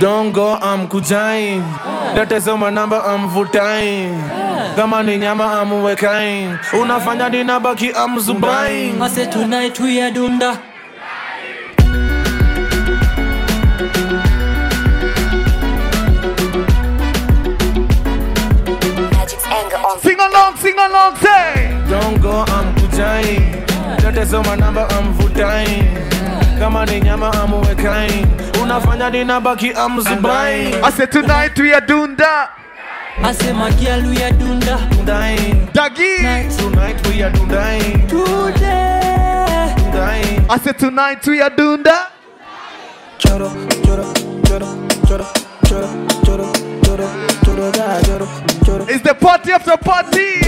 Don't 0.00 0.30
go 0.32 0.56
amkuchai, 0.60 1.58
ah. 1.60 2.14
lete 2.16 2.40
soma 2.40 2.70
namba 2.70 2.98
amvutai, 3.12 4.06
ah. 4.30 4.72
kama 4.76 5.02
ni 5.02 5.18
nyama 5.18 5.60
amwekai, 5.60 6.46
unafanya 6.80 7.28
ninabaki 7.28 7.90
amzubai. 7.92 8.94
Ase 9.02 9.26
tonight 9.26 9.80
we 9.80 10.00
are 10.00 10.10
dunda. 10.12 10.60
Sing 20.00 20.18
along, 20.20 20.56
sing 20.56 20.74
along, 20.78 21.16
say. 21.16 21.74
Don't 21.90 22.20
go 22.22 22.44
amkuchai, 22.56 23.66
ah. 23.70 23.96
lete 24.04 24.24
soma 24.26 24.54
namba 24.56 24.86
amvutai, 24.96 25.82
kama 26.58 26.86
ni 26.86 27.00
nyama 27.00 27.30
amwekai 27.32 28.24
Unafanya 28.68 29.10
nina 29.10 29.40
baki 29.40 29.72
amzubain. 29.72 30.74
I 30.84 30.90
said 30.90 31.10
tonight 31.10 31.58
we 31.58 31.72
are 31.72 31.80
doing 31.80 32.16
that. 32.16 32.50
I 33.16 33.32
said 33.32 33.56
my 33.56 33.70
girl 33.70 34.02
we 34.10 34.22
are 34.22 34.30
dunda. 34.30 34.76
Dundain. 34.90 35.72
Dagi. 35.72 36.54
Tonight 36.58 37.06
we 37.08 37.22
are 37.22 37.30
dundain. 37.30 38.06
Today. 38.08 39.72
Dundain. 39.74 40.50
I 40.50 40.58
said 40.58 40.78
tonight 40.78 41.26
we 41.26 41.40
are 41.40 41.48
doing 41.48 41.82
that. 41.84 42.12
Choro, 43.18 43.48
choro, 43.86 44.04
choro, 44.44 44.68
choro, 45.06 45.24
choro, 45.64 45.88
choro, 46.24 46.52
choro, 46.84 47.08
choro, 47.40 47.72
choro, 48.04 48.26
choro. 48.66 48.88
It's 48.90 49.02
the 49.02 49.14
party 49.14 49.50
after 49.52 49.78
party. 49.78 50.40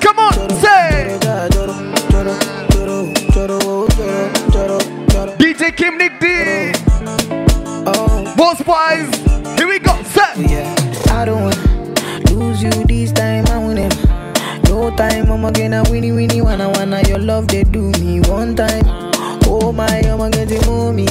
Come 0.00 0.18
on, 0.18 0.50
say. 0.58 1.18
Oh, 3.40 4.37
Here 8.78 9.66
we 9.66 9.80
go, 9.80 10.00
say. 10.04 10.54
I 11.10 11.24
don't 11.24 11.42
want 11.42 12.30
lose 12.30 12.62
you 12.62 12.70
this 12.84 13.10
time. 13.10 13.44
I 13.48 13.58
win 13.58 13.76
it. 13.78 13.92
No 14.68 14.94
time, 14.94 15.32
I'm 15.32 15.52
gonna 15.52 15.82
winnie 15.90 16.12
winnie 16.12 16.40
wanna 16.40 16.68
wanna 16.70 17.02
your 17.08 17.18
love 17.18 17.48
they 17.48 17.64
do 17.64 17.90
me 17.98 18.20
one 18.20 18.54
time. 18.54 18.84
Oh 19.46 19.72
my, 19.72 19.88
I'm 20.06 20.18
gonna 20.18 20.46
get 20.46 20.64
mommy. 20.68 21.06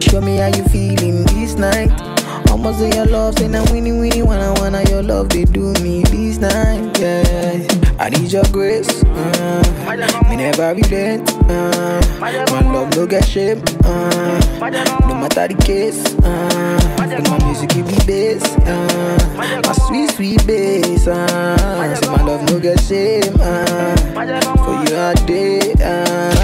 Show 0.00 0.22
me 0.22 0.38
how 0.38 0.46
you 0.46 0.64
feeling 0.64 1.24
this 1.24 1.56
night. 1.56 1.92
Almost 2.50 2.80
your 2.80 3.04
love, 3.04 3.38
say 3.38 3.48
now 3.48 3.64
winnie 3.70 3.92
winnie 3.92 4.22
wanna 4.22 4.54
wanna 4.58 4.82
your 4.88 5.02
love 5.02 5.28
they 5.28 5.44
do 5.44 5.74
me 5.82 6.04
this 6.04 6.38
night. 6.38 6.98
Yeah, 6.98 7.73
I 7.98 8.10
need 8.10 8.32
your 8.32 8.44
grace. 8.52 9.02
Uh, 9.04 10.26
me 10.28 10.36
never 10.36 10.74
relent. 10.74 11.30
Uh, 11.48 12.00
my 12.20 12.30
love 12.72 12.94
no 12.96 13.06
get 13.06 13.24
shame. 13.24 13.62
Uh, 13.84 14.40
no 15.08 15.14
matter 15.14 15.48
the 15.48 15.62
case. 15.64 16.02
Uh, 16.24 16.80
my 16.98 17.44
music 17.46 17.70
give 17.70 17.86
me 17.86 17.96
bass. 18.06 18.42
Uh, 18.66 19.62
my 19.64 19.72
sweet 19.72 20.10
sweet 20.10 20.46
bass. 20.46 21.06
Uh, 21.06 21.94
so 21.96 22.10
my 22.10 22.22
love 22.22 22.42
no 22.50 22.58
get 22.58 22.80
shame. 22.80 23.34
Uh, 23.40 23.96
for 24.64 24.90
you 24.90 24.96
all 24.96 25.14
day. 25.26 25.72
Uh, 25.82 26.34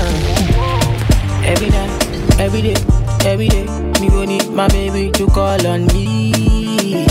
every 1.45 1.71
night, 1.71 2.41
every 2.41 2.63
day, 2.63 2.77
every 3.25 3.49
day. 3.49 3.65
Me 4.01 4.09
go 4.09 4.25
need 4.25 4.49
my 4.51 4.69
baby 4.69 5.11
to 5.13 5.27
call 5.27 5.67
on 5.67 5.87
me, 5.89 7.05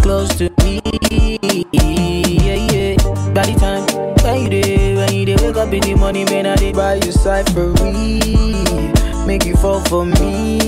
close 0.00 0.28
to 0.36 0.51
up 5.62 5.72
in 5.72 5.80
the 5.82 5.94
morning, 5.94 6.24
man, 6.26 6.46
I 6.46 6.56
dey 6.56 6.72
buy 6.72 6.94
you 6.96 7.12
cyphery, 7.12 8.18
make 9.26 9.44
you 9.44 9.54
fall 9.56 9.80
for 9.84 10.04
me. 10.04 10.58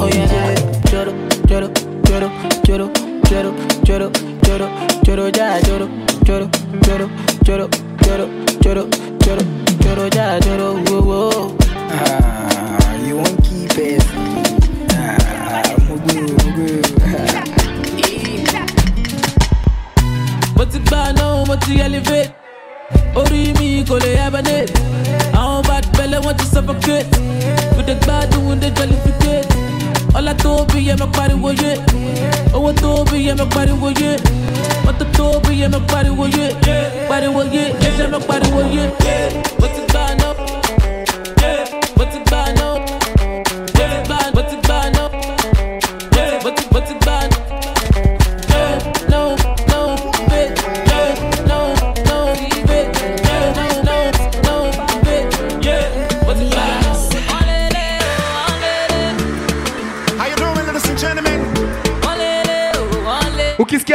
Oh 0.00 0.08
yeah, 0.12 0.26
yeah. 0.32 0.54
Choro, 0.90 1.12
choro, 1.46 1.68
choro, 2.04 2.28
choro, 2.64 2.88
choro, 3.24 3.56
choro, 3.84 4.10
choro, 4.42 4.68
choro, 5.04 5.30
ja, 5.36 5.60
choro, 5.66 5.86
choro, 6.24 6.48
choro, 6.84 7.08
choro, 7.44 7.68
choro, 8.02 8.26
choro, 8.62 8.84
choro, 9.22 9.42
choro, 9.82 10.04
ja, 10.14 10.40
choro, 10.40 10.68
whoa, 10.88 11.02
whoa. 11.02 11.56
Ah, 11.90 12.96
you 13.06 13.16
won't 13.16 13.38
keep 13.44 13.76
it. 13.78 14.02
Ah, 14.90 15.62
mugu, 15.86 16.20
mugu. 16.42 16.82
mo 20.56 20.64
ti 20.64 20.78
gbà 20.78 21.12
náà 21.12 21.44
mo 21.46 21.56
ti 21.56 21.80
elevate 21.80 22.30
orí 23.20 23.52
mi 23.58 23.84
kò 23.88 23.96
lè 24.04 24.10
hibernate 24.20 24.72
àwọn 25.40 25.62
bad 25.68 25.84
belle 25.96 26.18
wọ́n 26.24 26.36
ti 26.38 26.44
suffocate 26.52 27.06
mo 27.76 27.82
dey 27.86 27.96
gbádùn 28.02 28.58
dey 28.60 28.70
jollificate 28.76 29.48
ọlá 30.18 30.32
tó 30.42 30.64
bí 30.72 30.78
yẹ 30.88 30.94
mọ 31.00 31.06
pariwo 31.16 31.50
yé 31.62 31.70
owó 32.54 32.72
tó 32.82 33.04
bí 33.10 33.18
yẹ 33.26 33.34
mọ 33.40 33.44
pariwo 33.54 33.88
yé 34.00 34.10
mọ́tò 34.84 35.04
tó 35.16 35.24
bí 35.44 35.60
yẹ 35.60 35.68
mọ 35.74 35.78
pariwo 35.92 36.24
yé 36.36 36.46
pariwo 37.08 37.42
yé 37.54 37.64
ẹsẹ̀ 37.86 38.08
mọ 38.12 38.18
pariwo 38.28 38.60
yé 38.74 38.84
mo 39.60 39.66
ti 39.74 39.80
gbà 39.90 40.02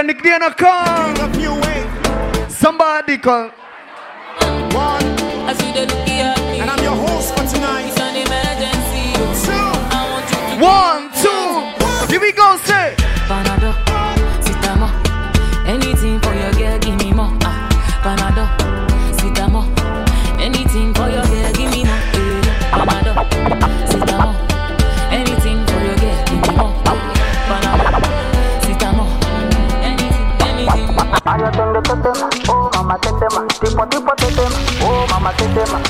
the 0.07 0.53
come. 0.55 1.15
Eh. 1.63 2.47
Somebody 2.47 3.17
call. 3.17 3.49
One. 4.71 6.08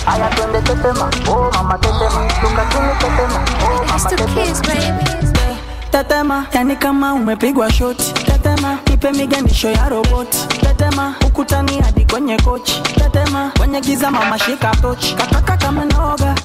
Aya 0.10 0.30
twende 0.30 0.62
tetema, 0.62 1.10
oh 1.30 1.52
mama 1.54 1.78
tetema, 1.78 2.22
luka 2.43 2.65
chini 2.72 2.93
tetema, 3.00 3.39
oh 3.63 3.86
mama 3.86 4.10
tetema. 4.10 5.45
tetema 5.91 6.45
yani 6.54 6.76
kama 6.76 7.13
umepigwa 7.13 7.72
shoti. 7.74 8.13
Tetema 8.13 8.78
ipe 8.93 9.12
miganisho 9.12 9.69
ya 9.72 9.89
roboti 9.89 10.38
tetema 10.48 11.15
ukutani 11.28 11.82
hadi 11.82 12.06
kwenye 12.06 12.38
kochi. 12.38 12.82
Tetema 12.82 13.52
kwenye 13.58 13.82
giza 13.82 14.12
mama 14.12 14.39
shika 14.39 14.72
tochi. 14.82 15.15
Kataka 15.15 15.58
kama 15.58 15.86
noga. 15.86 16.36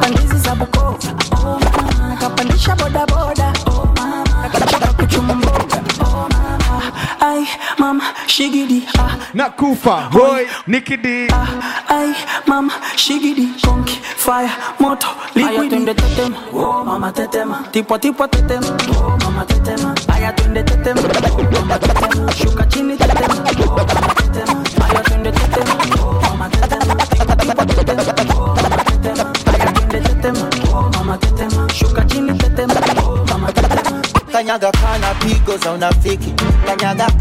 Pandizi 0.00 0.36
za 0.38 0.54
bukova. 0.54 0.96
Oh, 1.32 1.60
mama. 1.60 2.16
kapandisha 2.20 2.76
bodaboda 2.76 3.52
oh, 3.66 3.88
mama. 3.96 4.48
kakachaka 4.52 4.92
kuchuma 4.92 5.34
mboga. 5.34 5.82
Oh, 6.00 6.28
mama. 6.30 6.82
ai 7.20 7.48
mama 7.78 8.04
shigidi. 8.26 8.88
Ah. 8.98 9.16
Nakufa, 9.34 10.08
boy, 10.12 10.46
nikidi, 10.66 11.26
D. 11.26 11.34
Aye, 11.98 12.14
mom, 12.46 12.70
shigidi, 12.96 13.46
conky, 13.64 13.96
fire, 14.24 14.48
moto, 14.78 15.08
liquid. 15.34 15.72
Aya 15.72 15.94
tetem, 15.94 16.32
oh 16.52 16.84
mama 16.84 17.10
tetem, 17.12 17.50
tipo 17.72 17.98
tipo 17.98 18.24
tetem, 18.28 18.62
oh 18.94 19.16
mama 19.24 19.44
tetem. 19.44 19.80
Aya 20.08 20.32
tetem. 20.32 21.27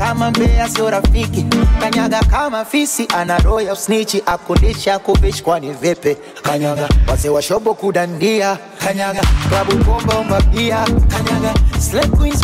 Kama 0.08 0.32
mbea 0.32 0.70
sio 0.70 0.90
rafiki. 0.90 1.46
Kanyaga 1.80 2.20
kama 2.20 2.66
fisi 2.66 3.08
ana 3.18 3.38
roho 3.38 3.62
ya 3.62 3.74
usnichi. 3.74 4.24
Akundisha 4.26 5.00
kubishi, 5.00 5.44
kwani 5.44 5.72
vipi? 5.72 6.18
Kanyaga. 6.42 6.90
Wazee 7.08 7.30
wa 7.30 7.42
shobo 7.42 7.74
kudandia. 7.74 8.58
Kanyaga. 8.84 9.22
Klabu 9.50 9.76
bomba 9.76 10.16
umbabia, 10.18 10.78
kanyaga. 11.08 11.54
Slay 11.80 12.08
queens 12.08 12.42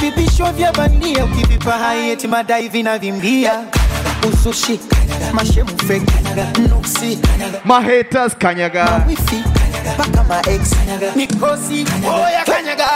vya 0.56 0.72
bandia. 0.72 1.26
Ukivipa 1.26 1.72
hai 1.72 2.10
eti 2.10 2.28
madai 2.28 2.70
vinavimbia. 2.70 3.50
Kanyaga. 3.52 4.28
Usushi. 4.34 4.78
Kanyaga. 4.78 5.34
Mashemu 5.34 5.70
fake. 5.88 6.06
Kanyaga. 6.12 6.60
Nuksi. 6.70 7.16
Kanyaga. 7.18 7.62
Mahaters 7.66 8.36
kanyaga. 8.38 8.86
Mawifi. 8.86 9.44
Kanyaga. 9.44 9.94
Mpaka 9.94 10.24
maex, 10.24 10.70
kanyaga. 10.76 11.12
Mikosi. 11.16 11.86
Oya 12.08 12.44
kanyaga 12.46 12.88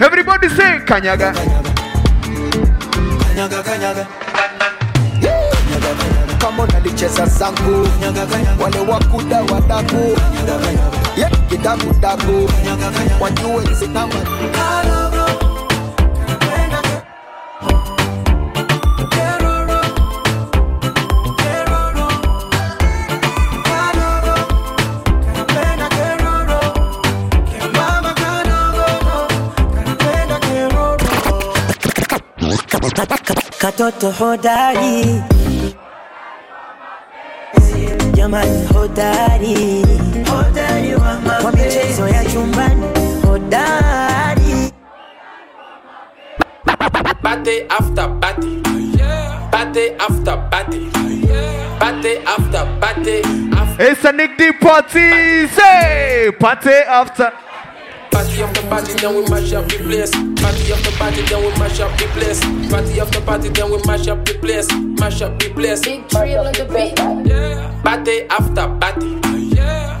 Everybody 0.00 0.48
say 0.48 0.78
kanyaga. 0.84 1.32
kanyaga 3.24 3.62
kanyaga. 3.62 4.06
Kama 6.38 6.66
nalicheza 6.66 7.26
zangu 7.26 7.88
Kanyaga 8.00 8.26
wale 8.62 8.78
wakuda 8.78 9.36
wadaku 9.42 10.16
ye 11.16 11.30
kidakudaku 11.48 12.50
wajue 13.20 13.74
zinama 13.74 14.14
katoto 33.58 34.10
hodari 34.10 35.22
jamani 38.14 38.66
hodari 38.74 39.84
hodari 40.30 40.94
wa 41.44 41.52
michezo 41.52 42.08
ya 42.08 42.24
chumbani 42.24 42.86
hodari 43.26 44.72
bate 47.22 47.66
after 47.68 48.08
bate, 48.08 48.46
bate 49.50 49.96
after 49.98 50.36
bate, 50.50 50.80
bate 51.80 52.22
after 52.26 52.66
bate. 52.80 53.22
It's 53.78 54.04
a 54.04 54.12
Nick 54.12 54.36
D 54.38 54.52
party. 54.52 55.46
Say 55.48 56.30
party 56.38 56.70
after. 56.70 57.32
Party 58.14 58.42
after 58.42 58.62
party, 58.68 58.92
then 58.94 59.16
we 59.16 59.22
mash 59.28 59.52
up 59.52 59.66
the 59.66 59.78
place. 59.78 60.12
Party 60.40 60.72
after 60.72 60.92
party, 60.96 61.22
then 61.22 61.42
we 61.42 61.48
mash 61.58 61.80
up 61.80 61.98
the 61.98 62.06
place. 62.14 62.40
Party 62.70 63.00
after 63.00 63.20
party, 63.22 63.48
then 63.48 63.70
we 63.72 63.78
mash 63.86 64.06
up 64.06 64.24
the 64.24 64.34
place. 64.38 64.72
Mash 65.00 65.20
up 65.20 65.36
the 65.40 65.50
place. 65.52 65.80
Big 65.80 66.08
trail 66.08 66.46
on 66.46 66.52
the 66.52 66.64
beat. 66.64 66.94
Party 67.82 68.22
after 68.30 68.68
party. 68.78 69.18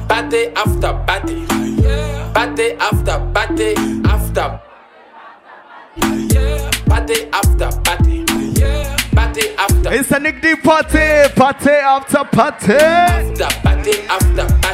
Party 0.06 0.46
after 0.54 0.92
party. 1.04 1.46
Party 2.32 2.72
after 2.78 3.18
party. 3.34 3.74
After. 4.04 4.60
Party 6.86 7.28
after 7.32 7.70
party. 7.82 8.24
Party 9.12 9.48
after. 9.58 9.92
It's 9.92 10.12
a 10.12 10.20
Nick 10.20 10.40
D 10.40 10.54
party. 10.54 11.28
Party 11.34 11.70
after 11.70 12.24
party. 12.24 12.74
After 12.74 13.48
party 13.60 13.92
after 14.08 14.46
party. 14.60 14.73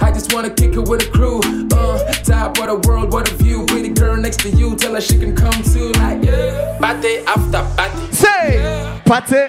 I 0.00 0.10
just 0.12 0.32
wanna 0.32 0.50
kick 0.50 0.72
it 0.74 0.88
with 0.88 1.06
a 1.06 1.10
crew. 1.10 1.40
Uh, 1.72 1.98
top 2.24 2.58
of 2.58 2.66
the 2.66 2.88
world, 2.88 3.12
what 3.12 3.30
a 3.30 3.34
view. 3.34 3.66
Pretty 3.66 3.90
girl 3.90 4.16
next 4.16 4.40
to 4.40 4.50
you, 4.50 4.76
tell 4.76 4.94
her 4.94 5.00
she 5.00 5.18
can 5.18 5.34
come 5.36 5.62
too. 5.62 5.92
Like, 5.92 6.24
yeah. 6.24 6.78
Party 6.80 7.18
after 7.26 7.62
party. 7.76 8.12
Say 8.12 9.00
party. 9.04 9.48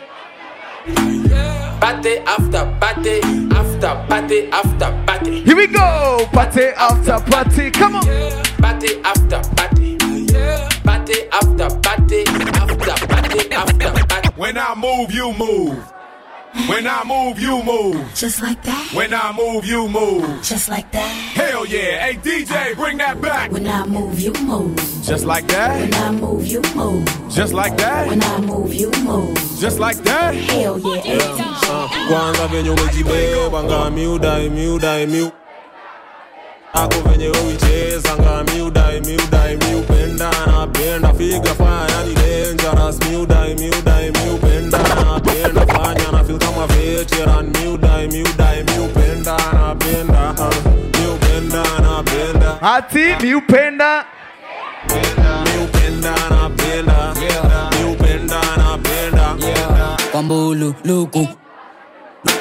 Party 1.80 2.18
after 2.20 2.66
party. 2.80 3.22
After 3.52 4.06
party 4.08 4.48
after 4.52 5.04
party. 5.08 5.42
Here 5.44 5.56
we 5.56 5.68
go. 5.68 6.28
Party 6.32 6.66
after 6.78 7.20
party. 7.32 7.72
Come 7.72 7.96
on. 7.96 8.06
Party 8.58 9.00
after 9.04 9.42
party. 9.56 9.98
Yeah. 10.32 10.70
Party 10.84 11.28
after 11.32 11.70
party. 11.80 12.24
After 12.28 13.08
party 13.08 13.52
after 13.52 14.06
party. 14.08 14.30
When 14.36 14.58
I 14.58 14.76
move, 14.76 15.12
you 15.12 15.34
move. 15.34 15.92
When 16.68 16.88
I 16.88 17.04
move, 17.06 17.40
you 17.40 17.64
move. 17.64 18.14
Just 18.16 18.42
like 18.42 18.62
that. 18.64 18.92
When 18.94 19.14
I 19.14 19.32
move, 19.34 19.66
you 19.66 19.88
move. 19.88 20.42
Just 20.44 20.70
like 20.70 20.92
that. 20.92 21.08
Hell 21.36 21.66
yeah. 21.66 22.06
Hey, 22.06 22.16
DJ, 22.16 22.76
bring 22.76 22.98
that 22.98 23.22
back. 23.22 23.52
When 23.52 23.68
I 23.68 23.86
move, 23.86 24.20
you 24.20 24.34
move. 24.44 24.76
Just 25.04 25.26
like 25.26 25.48
that. 25.48 25.80
When 25.82 25.94
I 25.94 26.12
move, 26.12 26.46
you 26.48 26.62
move. 26.76 27.06
Just 27.30 27.54
like 27.54 27.76
that. 27.78 28.08
When 28.08 28.24
I 28.24 28.38
move, 28.40 28.74
you 28.74 28.92
move. 29.04 29.36
Just 29.60 29.80
like 29.80 29.98
that. 30.04 30.34
Hell 30.36 30.80
yeah. 30.80 31.58
Uh, 31.72 31.90
kwanza 32.08 32.48
venye 32.48 32.70
umejibeba 32.70 33.64
ngami 33.64 34.08
udai 34.08 34.50
miudai 34.50 35.08
miu 35.08 35.32
ako 36.74 37.02
venye 37.10 37.30
uicheza 37.30 38.18
ngami 38.18 38.62
udai 38.62 39.02
miudai 39.02 39.58
miupenda 39.58 40.32
napenda 40.48 41.14
figa 41.14 41.54
fanya 41.56 42.04
ni 42.08 42.14
dangerous 42.16 43.00
miudai 43.10 43.56
miudai 43.56 44.12
miupenda 44.12 44.78
napenda 44.78 45.66
fanya 45.66 46.12
na 46.12 46.21
feel 46.68 47.06
kama 47.06 47.06
veteran 47.06 47.46
miudai 47.54 48.08
miudai 48.08 48.64
miupenda 48.64 49.38
napenda 49.54 50.34
miupenda 51.00 51.64
napenda 51.82 52.62
Ati 52.62 53.16
miupenda. 53.22 54.06
miupenda 55.46 56.12
napenda 56.30 57.14
miupenda 57.80 58.42
napenda 58.58 59.36
Kwambulu 60.12 60.74
luku. 60.86 61.28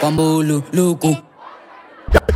Kwambulu 0.00 0.62
luku. 0.72 1.16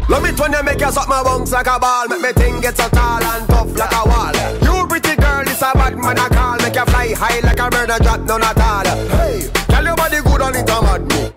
Love 0.08 0.24
it 0.28 0.38
when 0.40 0.52
you 0.52 0.62
make 0.62 0.80
you 0.80 0.90
suck 0.92 1.08
my 1.08 1.22
bones 1.22 1.50
like 1.52 1.66
a 1.66 1.78
ball. 1.78 2.06
Make 2.08 2.20
me 2.20 2.32
think 2.32 2.62
get 2.62 2.76
so 2.76 2.88
tall 2.88 3.22
and 3.22 3.48
tough 3.48 3.76
like 3.76 3.92
a 3.92 4.04
wall. 4.08 4.32
You 4.62 4.86
pretty 4.86 5.16
girl, 5.16 5.42
this 5.44 5.60
a 5.62 5.72
bad 5.74 5.96
man 5.96 6.18
I 6.18 6.28
call. 6.28 6.56
Make 6.58 6.74
you 6.76 6.84
fly 6.84 7.14
high 7.14 7.40
like 7.40 7.58
a 7.58 7.68
bird 7.70 7.90
and 7.90 8.02
drop 8.04 8.20
none 8.20 8.42
at 8.44 8.60
all. 8.60 8.84
Hey, 9.18 9.48
tell 9.68 9.84
your 9.84 9.96
body 9.96 10.20
good 10.22 10.42
on 10.42 10.54
it 10.54 10.70
a 10.70 10.82
mad 10.82 11.02
me 11.08 11.32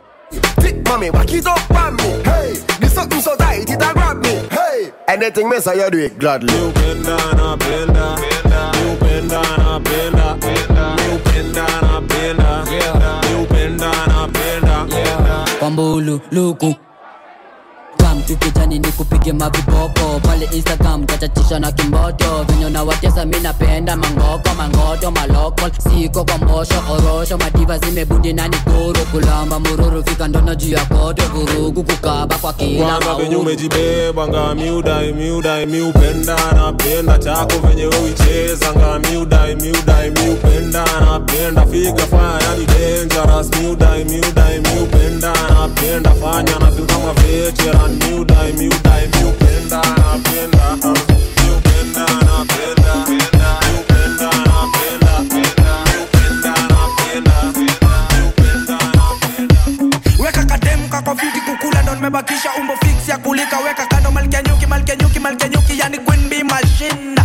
Thick 0.60 0.84
mommy, 0.88 1.10
back 1.12 1.32
it 1.34 1.46
up 1.48 1.72
on 1.72 1.96
me. 1.96 2.24
Hey, 2.24 2.54
this 2.80 2.94
something 2.94 3.22
so 3.22 3.36
tight 3.38 3.70
it 3.70 3.82
a 3.82 3.94
grab 3.94 4.18
me. 4.18 4.30
Hey, 4.52 4.92
anything 5.08 5.50
me 5.50 5.60
say 5.60 5.76
you 5.84 5.90
do 5.92 5.98
it 6.00 6.18
gladly. 6.20 6.54
Miupenda 6.54 7.18
napenda 7.36 8.18
miupenda 8.82 9.42
napenda 9.58 10.36
miupenda 10.96 11.66
napenda 11.82 12.66
miupenda 13.30 13.92
napenda 14.08 14.88
Kwambulu 15.60 16.22
luku 16.32 16.76
Kam 18.28 18.36
tukijani 18.36 18.80
ni 18.80 18.88
kupige 18.92 19.34
mavipopo. 19.34 20.20
Pale 20.24 20.46
Instagram 20.52 21.06
tachachisha 21.06 21.60
na 21.60 21.72
kimboto. 21.72 22.44
Venye 22.48 22.70
nawatesa 22.70 23.26
mi 23.26 23.40
napenda 23.40 23.96
mangoko 23.96 24.50
mangoto 24.58 25.12
malokol 25.12 25.72
siko 25.80 26.26
kwa 26.26 26.38
mbosho 26.38 26.84
orosho. 26.92 27.38
Madiva 27.38 27.78
zimebundi 27.80 28.34
na 28.34 28.48
nikuru. 28.48 29.06
Kulamba 29.12 29.60
mururu 29.60 30.04
fika 30.04 30.28
ndono 30.28 30.56
juu 30.56 30.70
ya 30.74 30.86
koto 30.86 31.24
vurugu 31.34 31.84
kukaba 31.84 32.38
kwa 32.38 32.54
kila 32.54 33.00
venye 33.18 33.36
umejibeba 33.36 34.28
nga 34.28 34.56
miudai 34.56 35.14
miudai 35.14 35.66
miupenda 35.66 36.36
napenda 36.56 37.18
chako 37.18 37.54
venye 37.68 37.86
uicheza. 37.88 38.74
Nga 38.74 39.00
miudai 39.00 39.56
miudai 39.56 40.12
miupenda 40.12 40.86
napenda. 41.06 41.66
Figa 41.66 42.06
faya 42.08 42.40
yani 42.44 42.66
dangerous 42.66 43.50
miudai 43.62 44.06
miudai 44.06 44.60
miupenda 44.60 45.34
napenda. 45.50 46.12
Fanya 46.12 46.60
na 46.60 46.72
feel 46.72 46.86
kama 46.88 47.14
veteran 47.14 47.92
miudai 47.92 48.17
miudai 48.18 48.54
miudai 48.54 49.08
miupenda 49.08 49.82
napenda 49.82 50.76
miupenda 50.76 52.06
ndo 61.84 61.96
nimebakisha 61.96 62.50
umbo 62.60 62.74
fix 62.78 63.10
ya 63.10 63.18
kulika. 63.18 63.58
Weka 63.60 63.86
kando 63.86 64.12
malkenyuki 64.12 64.66
malkenyuki 64.68 65.20
malkenyuki 65.20 65.80
yani 65.80 65.98
queen 66.00 66.30
bee 66.30 66.44
machine. 66.44 67.16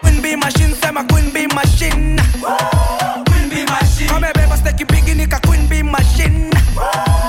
Queen 0.00 0.20
bee 0.22 0.36
machine 0.36 0.74
sema 0.82 1.04
queen 1.04 1.30
bee 1.32 1.46
machine. 1.54 2.20
Queen 3.26 3.48
bee 3.50 3.64
machine. 3.66 4.10
Amebeba 4.16 4.56
steki 4.56 4.84
bigi 4.84 5.14
nika 5.14 5.40
queen 5.40 5.66
bee 5.68 5.82
machine. 5.82 6.50
oh 6.78 7.23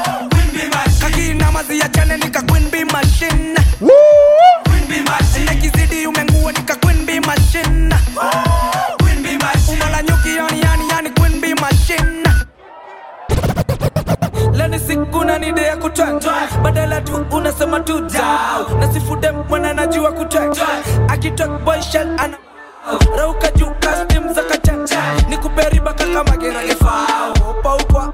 kakina 1.75 1.79
mazi 1.79 1.79
ya 1.79 1.89
chane 1.89 2.17
nika 2.17 2.41
queen 2.41 2.69
bee 2.71 2.85
machine. 2.85 3.55
Queen 4.65 4.87
bee 4.87 5.01
machine. 5.01 5.45
Nekizidi 5.45 6.07
umengua 6.07 6.51
nika 6.51 6.75
queen 6.75 7.05
bee 7.05 7.19
machine. 7.19 7.93
Queen 8.99 9.23
bee 9.23 9.37
machine. 9.37 9.73
Umala 9.77 10.01
nyuki 10.01 10.35
yani 10.37 10.61
yani 10.61 10.83
yani 10.91 11.09
queen 11.09 11.41
bee 11.41 11.53
machine. 11.55 12.23
Leni 14.53 14.79
siku 14.79 15.23
na 15.25 15.37
nide 15.39 15.61
ya 15.61 15.77
kutwa 15.77 16.21
badala 16.63 17.01
tu 17.01 17.25
unasema 17.31 17.79
tu 17.79 17.99
down 17.99 18.79
na 18.79 18.93
sifude 18.93 19.31
mwana 19.31 19.73
najua 19.73 20.11
kutwa 20.11 20.55
akitok 21.07 21.61
boy 21.63 21.81
shell 21.81 22.07
ana 22.19 22.37
rauka 23.17 23.51
juu 23.51 23.71
kastim 23.79 24.33
za 24.33 24.43
kachacha. 24.43 25.01
Ni 25.29 25.37
kuperi 25.37 25.79
baka 25.79 26.05
kama 26.05 26.37
gerage 26.37 26.75
fao 26.75 27.33
paukwa 27.63 28.13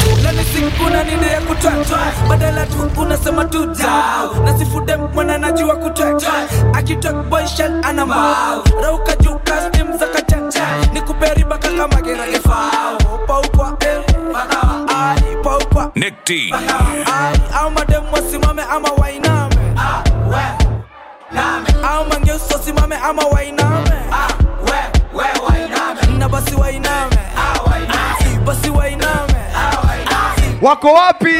Yaani 0.31 0.43
ni 0.43 0.45
sikuna 0.45 1.03
nide 1.03 1.25
ya 1.27 1.41
kutwatwa 1.41 1.99
badala 2.29 2.65
tu 2.65 3.01
unasema 3.01 3.45
tu 3.45 3.65
dao 3.65 4.33
na 4.45 4.57
sifude 4.57 4.95
mwana 4.95 5.37
najua 5.37 5.75
kutwatwa 5.75 6.33
akitok 6.73 7.25
boy 7.29 7.45
shan 7.47 7.85
ana 7.85 8.05
mau 8.05 8.63
rauka 8.83 9.15
juu 9.15 9.35
kastim 9.43 9.97
za 9.97 10.07
kachanja 10.07 10.61
nikuperiba 10.93 11.57
kaka 11.57 11.87
magerage 11.87 12.39
fao 12.39 12.97
paukwa 13.27 13.77
eh 13.79 14.03
ai. 14.95 15.21
Paukwa 15.43 15.91
nekti 15.95 16.53
ai. 17.05 17.41
Au 17.53 17.71
madem 17.71 18.03
wasimame 18.13 18.61
ama 18.71 18.89
wainame? 18.91 19.55
Ah 19.77 20.03
we 20.29 20.43
name. 21.35 21.85
Au 21.87 22.05
mangeuso 22.05 22.59
simame 22.65 22.95
ama 22.95 23.21
wainame? 23.25 23.91
Ah 24.11 24.27
we 24.65 24.79
we 25.13 25.25
wainame. 25.49 26.17
Na 26.17 26.29
basi 26.29 26.55
wainame. 26.55 27.17
Ah 27.37 27.59
wainame. 27.71 28.45
Basi 28.45 28.69
wainame 28.69 29.20
wako 30.61 30.93
wapi? 30.93 31.35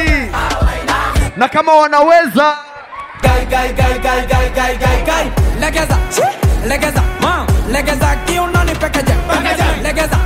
Na 1.36 1.48
kama 1.48 1.74
wanaweza. 1.74 2.56
Gai, 3.22 3.46
gai, 3.46 3.72
gai, 3.72 3.98
gai, 3.98 4.26
gai, 4.26 4.50
gai, 4.50 4.76
gai, 4.76 5.02
gai. 5.06 5.32
legeza 5.60 5.96
legeza 6.68 7.02
mam 7.20 7.46
legeza 7.72 8.16
kiuno 8.26 8.64
nipekeje 8.64 9.14
legeza 9.82 10.16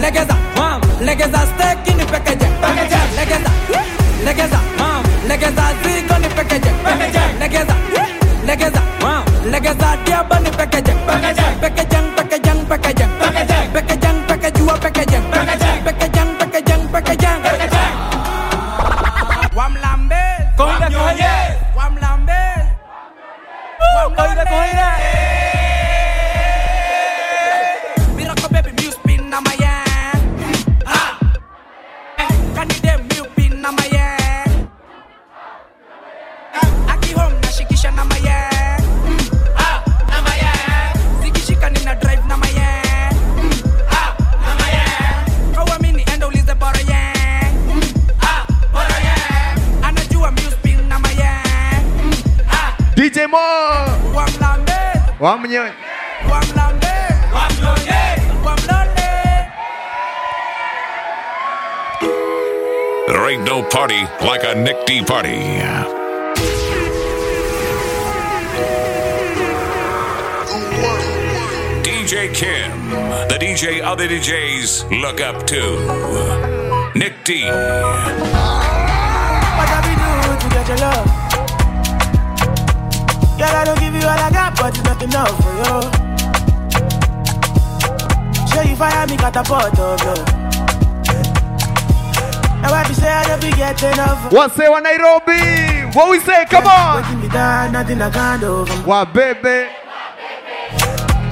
legeza 0.00 0.36
mam 0.56 0.80
legeza 1.00 1.38
steki 1.38 1.94
nipekeje 1.94 2.46
legeza 3.16 3.50
legeza 4.24 4.58
mam 4.78 5.02
legeza 5.28 5.62
zigo 5.82 6.18
nipekeje 6.18 6.70
legeza 7.40 7.74
legeza 8.46 8.80
mam 9.02 9.24
legeza 9.50 9.96
diaba 10.04 10.40
nipekeje 10.40 10.92
pekeje 11.60 11.83
DJ 73.64 73.80
other 73.82 74.06
DJs 74.06 75.00
look 75.00 75.22
up 75.22 75.46
to. 75.46 75.56
Nick 76.94 77.24
D. 77.24 77.44
What 77.44 77.54
have 79.72 79.86
we 79.88 79.94
do 79.96 80.04
to 80.36 80.48
get 80.52 80.68
your 80.68 80.76
love? 80.84 81.08
Girl, 83.38 83.56
I 83.56 83.64
don't 83.64 83.80
give 83.80 83.94
you 83.94 84.04
all 84.04 84.20
I 84.20 84.30
got, 84.30 84.54
but 84.58 84.76
it's 84.76 84.84
not 84.84 85.02
enough 85.02 85.32
for 85.40 85.52
you. 85.64 85.80
Show 88.52 88.60
you 88.68 88.76
fire 88.76 89.06
me 89.06 89.16
catapult 89.16 89.78
of 89.80 89.98
you. 89.98 90.14
Now 92.60 92.74
I 92.74 92.84
be 92.86 92.92
say 92.92 93.08
I 93.08 93.24
don't 93.28 93.40
be 93.40 93.50
get 93.52 93.82
enough. 93.82 94.30
What 94.30 94.52
say 94.52 94.68
wa 94.68 94.80
Nairobi? 94.80 95.40
What 95.96 96.10
we 96.10 96.20
say? 96.20 96.44
Come 96.50 96.66
on. 96.66 97.02
Waiting 97.02 97.30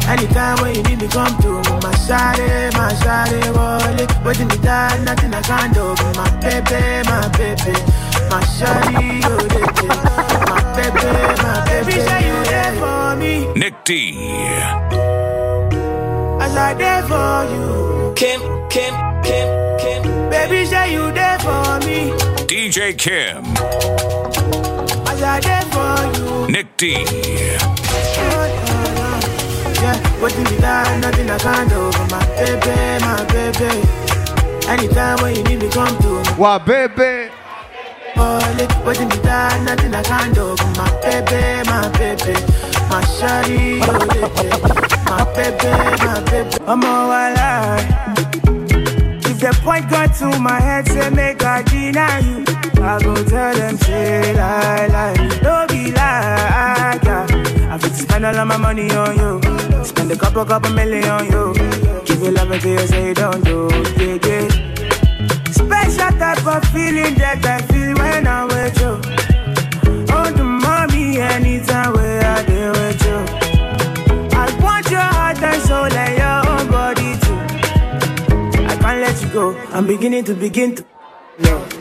Anytime 0.08 0.56
when 0.62 0.74
you 0.74 0.82
need 0.82 1.00
me, 1.00 1.08
come 1.08 1.34
to. 1.42 1.52
My 1.82 1.92
shawty, 2.04 2.72
my 2.74 2.92
shawty, 3.02 3.40
wallet. 3.56 4.10
Waiting 4.24 4.48
be 4.48 4.56
done, 4.58 5.04
nothing 5.04 5.32
I 5.32 5.40
can't 5.42 5.72
do. 5.74 5.94
My 6.18 6.28
baby, 6.40 7.08
my 7.08 7.28
baby, 7.38 7.74
my 8.30 8.42
shawty, 8.56 9.22
oh, 9.24 9.48
baby. 9.48 9.86
My 10.50 10.60
baby, 10.76 11.06
my 11.42 11.64
baby. 11.66 11.92
Say 11.92 12.20
you 12.28 12.38
there 12.44 12.74
for 12.80 13.16
me, 13.16 13.32
Nick 13.54 13.74
D. 13.84 13.90
as 16.40 16.56
I 16.56 16.74
there 16.74 17.02
for 17.04 17.44
you. 17.54 18.12
Kim, 18.16 18.40
Kim, 18.68 18.94
Kim, 19.22 19.48
Kim. 19.78 20.02
Baby, 20.30 20.66
say 20.66 20.92
you 20.92 21.12
there 21.12 21.38
for 21.38 21.78
me, 21.86 22.10
DJ 22.46 22.96
Kim. 22.98 23.44
as 25.06 25.22
I 25.22 25.40
there 25.40 25.66
for 25.72 26.18
you. 26.18 26.48
Nick 26.50 26.76
D. 26.76 26.92
Yeah, 26.92 27.58
waiting 30.22 30.44
be 30.44 30.56
done, 30.58 31.00
nothing 31.00 31.28
I 31.28 31.38
can't 31.38 31.68
do. 31.68 31.90
My 32.11 32.24
baby, 32.38 33.04
my 33.04 33.24
baby. 33.35 33.72
Anytime 34.68 35.18
when 35.22 35.35
you 35.37 35.42
need 35.44 35.61
me, 35.61 35.68
come 35.68 35.96
to 35.98 36.22
me. 36.22 36.38
Wa 36.38 36.58
baby. 36.58 37.30
Wallet, 38.16 38.70
waiting 38.87 39.08
be 39.08 39.16
done, 39.18 39.64
nothing 39.64 39.94
I 39.94 40.02
can't 40.02 40.35
do. 40.35 40.54
My 40.78 40.88
baby, 41.02 41.68
my 41.68 41.88
baby, 41.98 42.35
my 42.88 43.02
shawty, 43.16 43.82
oh 43.82 43.98
baby, 44.14 44.48
my 45.11 45.24
baby, 45.35 46.04
my 46.04 46.20
baby. 46.30 46.56
I'm 46.66 46.85
all 46.85 47.06
alive. 47.08 48.62
The 49.42 49.50
point 49.64 49.90
got 49.90 50.14
to 50.18 50.38
my 50.38 50.61
head, 50.61 50.87
say 50.87 51.11
make 51.11 51.42
I 51.42 51.62
deny 51.62 52.20
you. 52.20 52.44
I 52.81 53.02
go 53.02 53.12
tell 53.24 53.52
them 53.52 53.76
say 53.76 54.35
lie, 54.35 54.87
lie, 54.87 55.14
don't 55.42 55.68
be 55.68 55.87
like 55.90 57.02
yeah. 57.02 57.26
I 57.68 57.76
fit 57.76 57.92
spend 57.92 58.24
all 58.24 58.37
of 58.37 58.46
my 58.46 58.57
money 58.57 58.88
on 58.92 59.16
you, 59.16 59.85
spend 59.85 60.12
a 60.12 60.16
couple, 60.16 60.44
couple 60.44 60.70
million 60.70 61.09
on 61.09 61.26
you. 61.26 61.55
Give 62.05 62.22
you 62.22 62.31
love 62.31 62.52
until 62.52 62.70
you 62.70 62.87
say 62.87 63.14
don't 63.14 63.44
do, 63.44 63.68
yeah, 63.98 64.18
yeah. 64.24 64.48
Special 65.50 66.12
type 66.20 66.46
of 66.46 66.64
feeling 66.70 67.14
that 67.16 67.44
I 67.44 67.62
feel 67.62 67.94
when 67.96 68.28
I'm 68.28 68.46
with 68.46 68.78
you. 68.78 69.00
Oh, 70.14 70.31
the 70.31 70.44
mommy, 70.44 71.18
anytime 71.18 71.94
I'm 79.74 79.87
beginning 79.87 80.22
to 80.24 80.35
begin 80.35 80.74
to 80.74 80.85
love. 81.38 81.72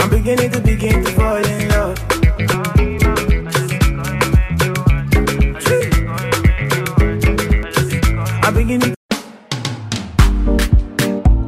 I'm 0.00 0.10
beginning 0.10 0.50
to 0.50 0.60
begin 0.60 1.04
to 1.04 1.10
fall 1.12 1.36
in 1.36 1.68
love. 1.68 1.96
I'm 8.42 8.54
beginning. 8.54 8.94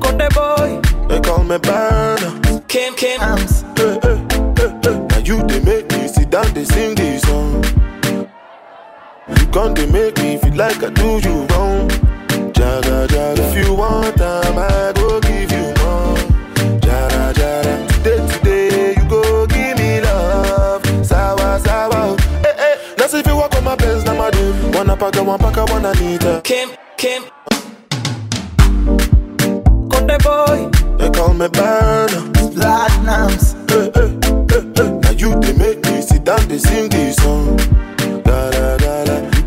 Cote 0.01 0.35
boy, 0.35 0.81
they 1.09 1.21
call 1.21 1.43
me 1.43 1.59
burner. 1.59 2.63
Kim 2.69 2.95
Kim. 2.95 3.21
I'm 3.21 3.46
You 9.67 9.75
come 9.75 9.91
they 9.91 9.91
make 9.91 10.17
me 10.19 10.37
feel 10.37 10.55
like 10.55 10.81
I 10.81 10.91
do 10.91 11.19
you 11.27 11.45
wrong. 11.49 11.89
Jaga 12.55 13.09
jaga, 13.09 13.37
if 13.37 13.67
you 13.67 13.75
want 13.75 14.17
time, 14.17 14.57
I 14.57 14.93
go 14.95 15.21
give 15.21 15.51
you 15.51 15.75
more. 15.83 16.79
Jara 16.79 17.35
jara, 17.35 17.87
today 17.89 18.29
today 18.29 18.95
you 18.95 19.09
go 19.09 19.45
give 19.49 19.77
me 19.77 20.01
love. 20.03 20.85
Sawa 21.05 21.59
sawa, 21.59 22.17
eh 22.45 22.55
eh. 22.57 22.95
Now 22.97 23.09
see 23.09 23.19
if 23.19 23.27
you 23.27 23.35
walk 23.35 23.57
on 23.57 23.65
my 23.65 23.75
pants, 23.75 24.05
now 24.05 24.15
my 24.15 24.31
dude. 24.31 24.73
Wanna 24.73 24.97
pack, 24.97 25.17
one 25.17 25.37
pack, 25.37 25.57
one 25.69 25.85
Anita. 25.85 26.43
Kim 26.45 26.71
Kim. 26.97 27.25
Conde 29.91 30.23
boy, 30.23 30.71
they 30.97 31.11
call 31.11 31.35
me 31.35 31.49
Burner. 31.49 32.23
Platinums. 32.55 33.57
Hey, 33.69 33.91
hey, 33.97 34.11
hey, 34.47 34.63
hey. 34.77 35.01
Now 35.01 35.11
you 35.11 35.41
they 35.41 35.53
make 35.59 35.85
me 35.87 36.03
sit 36.03 36.23
down, 36.23 36.47
they 36.47 36.59
sing 36.59 36.89
this 36.89 37.17
song. 37.17 37.59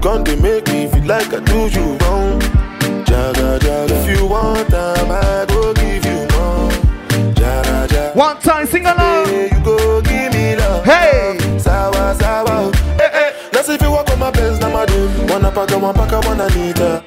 Come 0.09 0.23
they 0.23 0.35
make 0.37 0.65
me 0.69 0.87
feel 0.87 1.05
like 1.05 1.31
I 1.33 1.39
do 1.39 1.59
you 1.75 1.85
wrong. 2.01 2.39
Jaga 3.09 3.59
jaga. 3.65 3.95
If 3.95 4.05
you 4.19 4.25
want 4.25 4.67
time, 4.69 5.11
I 5.11 5.45
go 5.47 5.73
give 5.73 6.03
you 6.09 6.19
more. 6.33 6.71
Jaga 7.39 7.87
jaga. 7.93 8.15
One 8.15 8.39
time, 8.39 8.65
sing 8.65 8.85
along. 8.85 9.27
Yeah, 9.29 9.53
you 9.53 9.63
go 9.63 10.01
give 10.01 10.33
me 10.33 10.55
love. 10.55 10.83
Hey. 10.83 11.37
Sawa 11.59 12.15
sawa. 12.19 12.71
Eh 13.05 13.09
eh. 13.21 13.31
Now 13.53 13.61
see 13.61 13.75
if 13.75 13.81
you 13.81 13.91
walk 13.91 14.09
on 14.09 14.19
my 14.19 14.31
pants, 14.31 14.59
now 14.59 14.71
my 14.73 14.85
dude. 14.85 15.29
Wanna 15.29 15.51
pack, 15.51 15.71
one 15.79 15.93
pack, 15.93 16.25
one 16.25 16.41
Anita. 16.41 17.03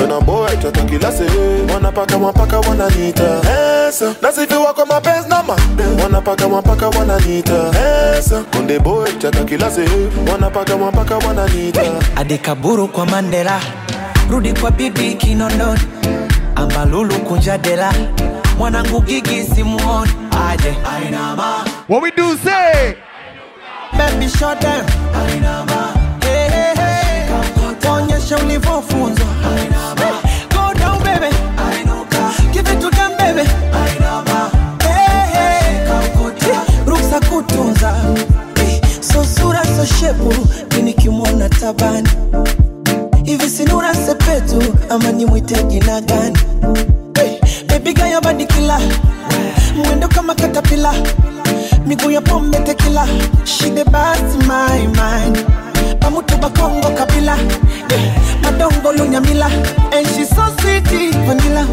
When 0.00 0.10
I'm 0.12 0.24
boy, 0.24 0.48
try 0.60 0.70
to 0.70 0.86
kill 0.86 1.04
us, 1.04 1.20
eh. 1.20 1.66
Wanna 1.68 1.92
pack, 1.92 2.10
one 2.18 2.32
pack, 2.32 2.52
one 2.66 2.80
Anita. 2.80 3.40
Handsome. 3.44 4.16
That's 4.20 4.38
if 4.38 4.50
you 4.50 4.60
walk 4.60 4.78
on 4.78 4.88
my 4.88 4.98
pants, 5.00 5.28
now 5.28 5.42
my 5.42 5.56
Wanna 6.00 6.22
pack, 6.22 6.40
one 6.48 6.62
pack, 6.62 6.80
one 6.94 7.10
Anita. 7.10 7.70
Handsome. 7.72 8.44
When 8.52 8.66
the 8.66 8.80
boy, 8.80 9.06
try 9.18 9.30
to 9.30 9.44
kill 9.44 9.62
us, 9.64 9.78
eh. 9.78 10.10
Wanna 10.26 10.50
pack, 10.50 10.68
one 10.70 10.92
pack, 10.92 11.10
one 11.24 11.38
Anita. 11.38 11.82
adekaburu 12.16 12.88
kwa 12.88 13.06
mandela 13.06 13.60
rudi 14.30 14.52
kwa 14.52 14.70
bibi 14.70 15.14
kinondoni 15.14 15.80
ambalulu 16.56 17.14
kunjadela 17.18 17.92
mwanangu 18.58 19.00
gigi 19.00 19.44
simuoni 19.44 20.10
aje 20.48 20.74
ainama 20.92 21.64
What 21.88 22.02
we 22.02 22.10
do 22.10 22.36
say? 22.36 22.94
baby 23.98 24.28
shut 24.28 24.60
them 24.60 24.86
ainama 25.14 25.94
hey, 26.22 26.48
hey, 26.48 26.74
hey. 26.74 27.74
tuonyeshe 27.80 28.34
ulivyofunzwa 28.34 29.26
Hey, 29.26 29.68
so 39.80 39.86
shepu 39.86 40.34
minikimwona 40.76 41.48
tabani. 41.48 42.08
Hivi 43.24 43.50
sinura 43.50 43.94
sepetu 43.94 44.62
ama 44.88 45.12
nimwite 45.12 45.62
jina 45.62 46.00
gani? 46.00 46.38
Badikila 48.20 48.80
mwendo 49.76 50.08
kama 50.08 50.34
katapila 50.34 50.94
miguu 51.86 52.10
ya 52.10 52.20
pombe 52.20 52.58
shide 53.44 53.84
basi 53.84 54.36
my 54.38 54.86
mind. 54.86 55.44
Bakongo 56.36 56.88
kabila. 56.90 57.36
Yeah. 57.90 58.16
madongo 58.42 58.92
lunyamila. 58.92 59.46
And 59.92 60.06
she 60.06 60.24
so 60.24 60.46
sweet 60.60 60.84
vanilla. 61.26 61.66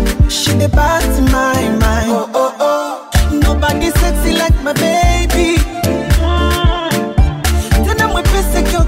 Oh, 2.10 2.30
oh, 2.34 2.54
oh. 2.60 3.40
nobody 3.44 3.92
sexy 3.92 4.34
like 4.34 4.56
my 4.64 4.74
baby 4.74 5.60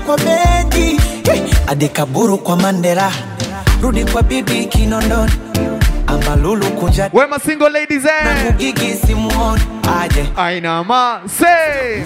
kwa 0.09 0.17
bedi 0.17 0.99
Eh, 1.31 1.41
adekaburu 1.67 2.37
kwa 2.37 2.55
mandela 2.55 3.11
rudi 3.81 4.05
kwa 4.05 4.23
bibi 4.23 4.65
kinondoni 4.65 5.31
ambalulu 6.07 6.65
kunja 6.65 7.09
Where 7.13 7.27
my 7.27 7.37
single 7.37 7.69
ladies 7.69 8.05
at? 8.05 8.57
gigi 8.57 8.93
simuoni 9.07 9.61
aje 10.01 10.25
ainama 10.37 11.21
say 11.39 12.03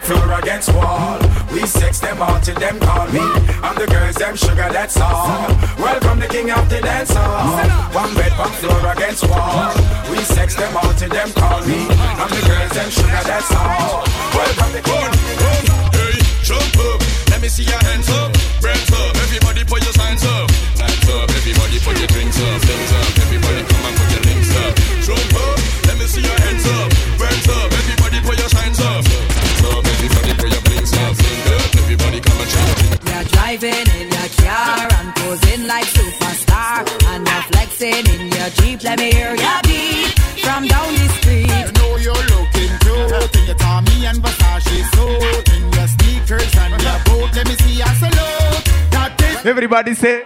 Floor 0.00 0.32
against 0.42 0.72
wall. 0.72 1.18
We 1.52 1.66
sex 1.66 2.00
them 2.00 2.22
out 2.22 2.42
till 2.42 2.54
them 2.54 2.78
call 2.80 3.06
me. 3.12 3.20
I'm 3.62 3.74
the 3.76 3.86
girls, 3.86 4.14
them 4.16 4.36
sugar, 4.36 4.70
that's 4.72 4.96
all. 4.96 5.48
Welcome 5.78 6.20
the 6.20 6.28
king 6.28 6.50
of 6.50 6.66
the 6.70 6.80
dance 6.80 7.12
hall. 7.12 7.58
One 7.92 8.14
bed, 8.14 8.32
one 8.38 8.48
floor 8.56 8.92
against 8.92 9.28
wall. 9.28 9.74
We 10.10 10.16
sex 10.24 10.54
them 10.54 10.74
out 10.78 10.96
till 10.96 11.10
them 11.10 11.30
call 11.32 11.60
me. 11.66 11.84
I'm 11.92 12.30
the 12.30 12.40
girls, 12.48 12.72
them 12.72 12.88
sugar, 12.90 13.22
that's 13.28 13.52
all. 13.52 14.04
Welcome 14.32 14.72
the 14.72 14.80
king 14.80 15.04
of 15.04 15.12
the 15.12 15.18
Hey, 15.44 15.77
jump 16.48 16.76
up. 16.80 16.98
Let 17.28 17.42
me 17.44 17.48
see 17.48 17.64
your 17.68 17.82
hands 17.84 18.08
up. 18.08 18.32
Brands 18.64 18.88
up. 18.88 19.12
Everybody 19.28 19.64
put 19.68 19.84
your 19.84 19.92
signs 19.92 20.24
up. 20.24 20.48
Hands 20.80 21.08
up. 21.12 21.28
Everybody 21.28 21.76
put 21.84 21.94
your 22.00 22.08
drinks 22.08 22.40
up. 22.40 22.58
Things 22.64 22.92
up. 22.96 23.10
Everybody 23.24 23.60
come 23.68 23.84
and 23.84 23.96
put 24.00 24.08
your 24.16 24.24
links 24.24 24.52
up. 24.64 24.72
Jump 25.04 25.34
up. 25.44 25.56
Let 25.88 25.96
me 26.00 26.06
see 26.08 26.24
your 26.24 26.38
hands 26.48 26.64
up. 26.64 26.88
Brands 27.20 27.48
up. 27.52 27.68
Everybody 27.68 28.18
put 28.24 28.36
your 28.40 28.48
signs 28.48 28.80
up. 28.80 29.04
Hands 29.04 29.62
up. 29.68 29.84
Everybody 29.92 30.32
put 30.40 30.48
your 30.56 30.64
blinks 30.64 30.92
up. 30.96 31.12
Think 31.20 31.46
up. 31.52 31.68
Everybody 31.84 32.18
come 32.24 32.40
and 32.40 32.50
jump. 32.50 32.76
You're 33.12 33.26
driving 33.28 33.86
in 34.00 34.06
your 34.08 34.30
car 34.40 34.88
and 34.88 35.08
posing 35.20 35.62
like 35.68 35.88
superstar, 35.92 36.80
and 37.12 37.28
you're 37.28 37.44
flexing 37.52 38.04
in 38.08 38.32
your 38.32 38.50
jeep. 38.56 38.82
Let 38.82 38.96
me 38.98 39.12
hear 39.12 39.36
your 39.36 39.47
Everybody 49.48 49.94
say. 49.94 50.24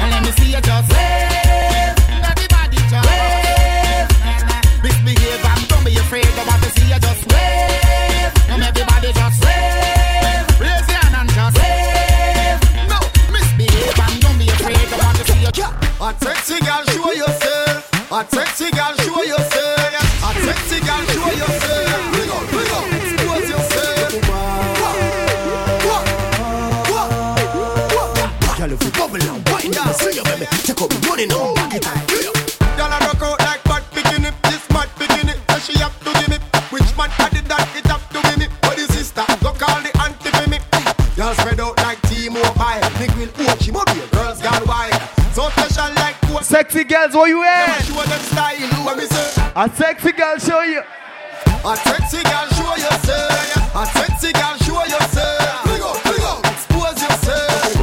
and 0.00 0.10
let 0.10 0.22
me 0.24 0.30
see 0.32 0.52
you 0.54 0.60
just 0.62 0.88
wave. 0.88 1.96
Everybody 2.32 2.78
just 2.88 3.08
wave. 3.12 4.08
Misbehave 4.82 5.44
and 5.44 5.68
don't 5.68 5.84
be 5.84 5.92
afraid. 5.98 6.24
I 6.24 6.44
want 6.48 6.62
to 6.64 6.70
see 6.80 6.88
you 6.88 6.98
just 6.98 7.22
wave. 7.28 8.32
And 8.48 8.62
everybody 8.64 9.12
just 9.12 9.44
wave. 9.44 10.48
Raise 10.64 10.88
your 10.88 10.96
hand 10.96 11.16
and 11.20 11.28
just 11.28 11.56
wave. 11.60 12.88
No, 12.88 12.98
misbehave 13.36 14.00
and 14.00 14.16
don't 14.24 14.38
be 14.40 14.48
afraid. 14.48 14.80
I 14.80 14.96
want 15.04 15.18
to 15.20 15.24
see 15.28 15.44
you. 15.44 15.68
A 16.00 16.08
sexy 16.24 16.58
girl, 16.64 16.84
show 16.96 17.12
yourself. 17.12 17.84
A 18.10 18.20
sexy 18.34 18.70
girl, 18.70 18.94
show 19.04 19.22
yourself. 19.28 20.24
A 20.24 20.30
sexy 20.48 20.80
girl, 20.88 21.04
show 21.12 21.30
yourself. 21.36 21.79
A 49.56 49.68
sexy 49.68 50.12
girl 50.12 50.38
show 50.38 50.62
you. 50.62 50.80
A 51.64 51.76
sexy 51.76 52.22
girl, 52.22 52.46
show 52.50 52.76
yourself. 52.76 53.74
A 53.74 53.84
sexy 53.86 54.32
girl, 54.32 54.56
show 54.58 54.84
yourself. 54.84 55.64
Bring 55.64 55.82
up, 55.82 56.02
bring 56.04 56.22
up, 56.22 56.46
expose 56.46 57.02
yourself. 57.02 57.76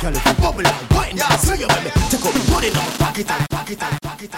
Girl, 0.00 0.16
if 0.16 0.26
you 0.26 0.34
bubble 0.34 0.66
and 0.66 0.90
wind 0.90 1.18
down, 1.18 1.38
see 1.38 1.60
you, 1.60 1.68
baby. 1.68 1.90
Take 2.10 2.24
up 2.24 2.34
money 2.48 2.70
now, 2.70 2.98
back 2.98 3.18
it 3.18 3.30
up, 3.30 3.48
back 3.48 3.70
it 3.70 3.82
up, 3.82 4.00
back 4.00 4.22
it 4.22 4.34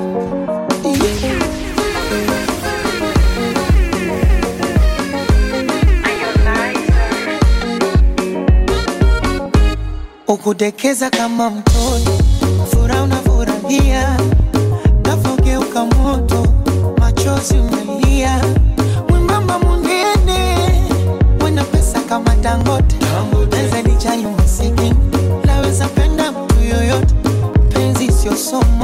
up. 0.00 0.05
Ukudekeza 10.46 11.10
kama 11.10 11.50
mtoto, 11.50 12.10
furaha 12.70 13.02
unafurahia, 13.02 14.16
nafogeuka 15.04 15.84
moto, 15.84 16.46
machozi 16.98 17.54
umelia, 17.54 18.40
mwembamba 19.08 19.58
munene, 19.58 20.58
wena 21.44 21.64
pesa 21.64 22.00
kama 22.00 22.36
Dangote, 22.36 22.96
naweza 23.52 23.82
nijali 23.82 24.26
masikini, 24.26 24.94
naweza 25.44 25.88
penda 25.88 26.32
mtu 26.32 26.54
yoyote, 26.64 27.14
penzi 27.74 28.08
achana 28.08 28.75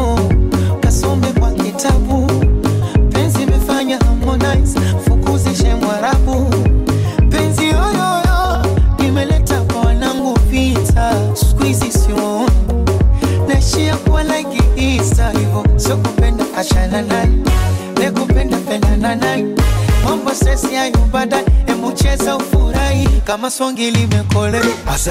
kama 23.42 23.50
swangi 23.50 23.90
limekole 23.90 24.60
Base. 24.86 25.10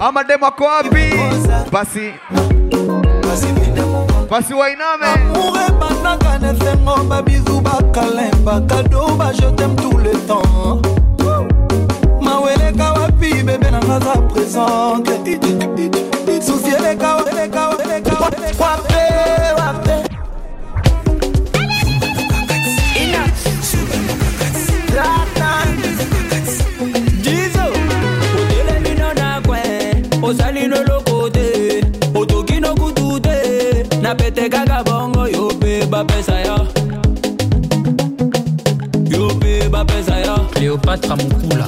Ama 0.00 0.24
demo 0.24 0.46
ako 0.46 0.64
wapi? 0.64 1.12
Basi. 1.70 2.12
Basi 4.30 4.54
wainame. 4.54 5.06
Amour 5.12 5.60
ebandaka 5.68 6.38
babizu 7.08 7.60
bakalemba 7.60 8.60
kado 8.66 9.12
tout 9.76 9.98
le 9.98 10.12
temps 10.26 10.80
maweleka 12.20 12.92
wapi 12.92 13.42
bebe 13.44 13.70
nanga 13.70 14.00
za 14.00 14.16
présente 14.32 15.12
susi 16.42 16.70
eleka 16.74 17.16
eleka 17.16 17.31
mpe 39.42 39.68
bapesa 39.68 40.16
ya 40.18 40.38
cléopatra 40.52 41.16
mokula 41.16 41.66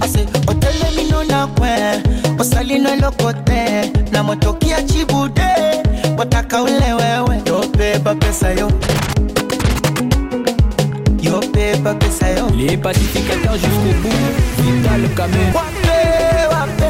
ase 0.00 0.26
otelemino 0.46 1.24
na 1.24 1.46
kwe 1.46 1.70
osalino 2.38 2.96
ya 4.34 4.82
chibude 4.82 5.42
wataka 6.18 6.62
ule 6.62 6.92
wewe. 6.92 7.42
Yobeba 7.46 8.14
pesa 8.14 8.50
yo. 8.50 8.70
Yobeba 11.22 11.94
pesa 11.94 12.28
yo. 12.30 12.48
Les 12.56 12.76
pacificateurs 12.76 13.54
jusqu'au 13.58 13.94
bout 14.02 14.10
vital 14.58 15.08
kamé 15.14 15.52
wape 15.54 15.98
wape 16.52 16.88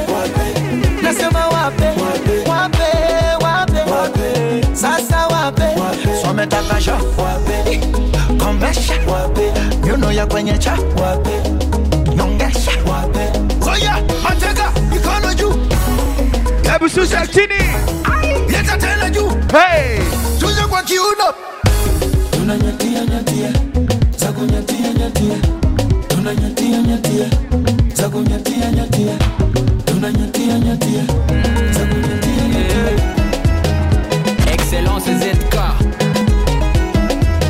nasema 1.02 1.48
wape 1.48 1.86
wape 2.48 3.44
wape 3.44 4.74
sasa 4.74 5.28
wape. 5.28 5.64
Sometakasha 6.22 6.94
wape. 6.94 7.80
Kombesha 8.38 8.94
wape. 9.06 9.52
Nyuno 9.84 10.12
ya 10.12 10.26
kwenye 10.26 10.58
cha. 10.58 10.72
Wape. 10.72 11.30
Nyongesha 12.16 12.70
wape. 12.90 13.20
Oya 13.70 13.94
mikono 14.02 14.05
juu 14.05 14.05
hebu 16.76 16.88
shusha 16.88 17.26
chini. 17.26 17.60
Leta 18.52 18.76
tena 18.78 19.10
juu 19.10 19.28
hey. 19.28 19.98
Shusha 20.40 20.66
kwa 20.68 20.82
kiuno. 20.82 21.28
Tunanyatia 22.30 23.04
nyatia. 23.04 23.52
Za 24.16 24.32
kunyatia 24.32 24.92
nyatia. 24.92 25.36
Tunanyatia 26.08 26.82
nyatia. 26.82 27.28
Za 27.94 28.08
kunyatia 28.08 28.70
nyatia. 28.70 29.18
Tunanyatia 29.84 30.58
nyatia. 30.58 31.02
Za 31.72 31.86
kunyatia 31.86 32.48
nyatia. 32.48 32.92
Excellence 34.52 35.14
ZK 35.14 35.54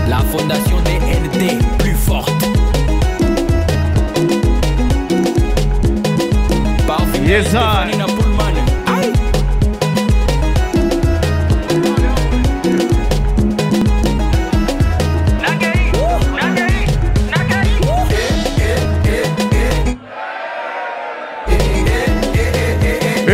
La 0.08 0.20
fondation 0.32 0.84
DNT 0.84 1.64
plus 1.78 1.96
forte. 2.06 2.46
Yes. 7.26 7.52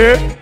Eh? 0.03 0.42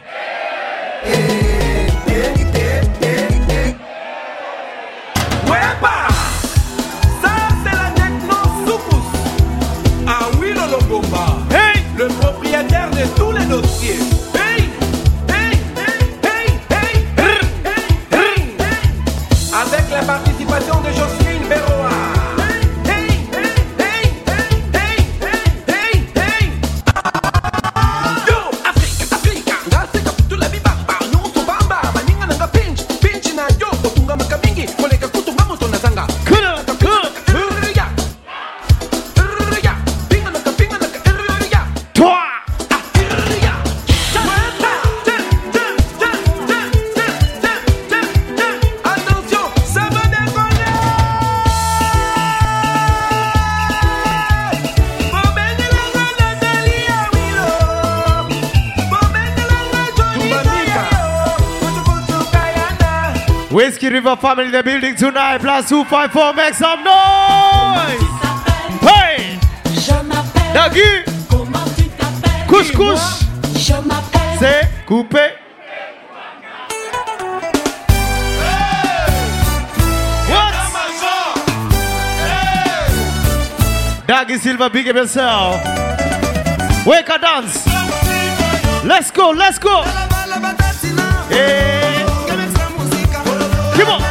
Whiskey 64.10 64.22
family 64.22 64.46
in 64.46 64.52
the 64.52 64.62
building 64.62 64.96
tonight. 64.96 65.38
Plus 65.38 65.68
254, 65.68 66.34
make 66.34 66.54
some 66.54 66.82
noise. 66.82 68.00
Hey! 68.80 69.38
Dagui! 70.52 71.04
Couscous! 72.48 73.24
C'est 74.38 74.68
coupé. 74.86 75.36
Daggy 84.06 84.38
Silva, 84.38 84.68
big 84.68 84.88
up 84.88 84.96
yourself. 84.96 85.60
Wake 86.84 87.08
a 87.08 87.18
dance. 87.18 87.64
Let's 88.84 89.12
go, 89.12 89.30
let's 89.30 89.58
go. 89.58 89.82
Hey. 91.28 91.79
Come 93.80 93.92
on. 93.92 94.02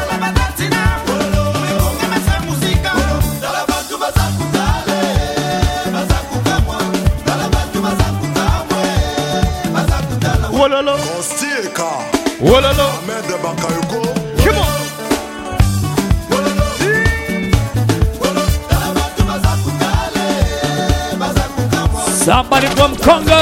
Wololo. 10.57 10.95
Come 14.43 14.57
on. 14.57 14.72
Somebody 22.07 22.67
from 22.76 22.95
Congo. 22.95 23.41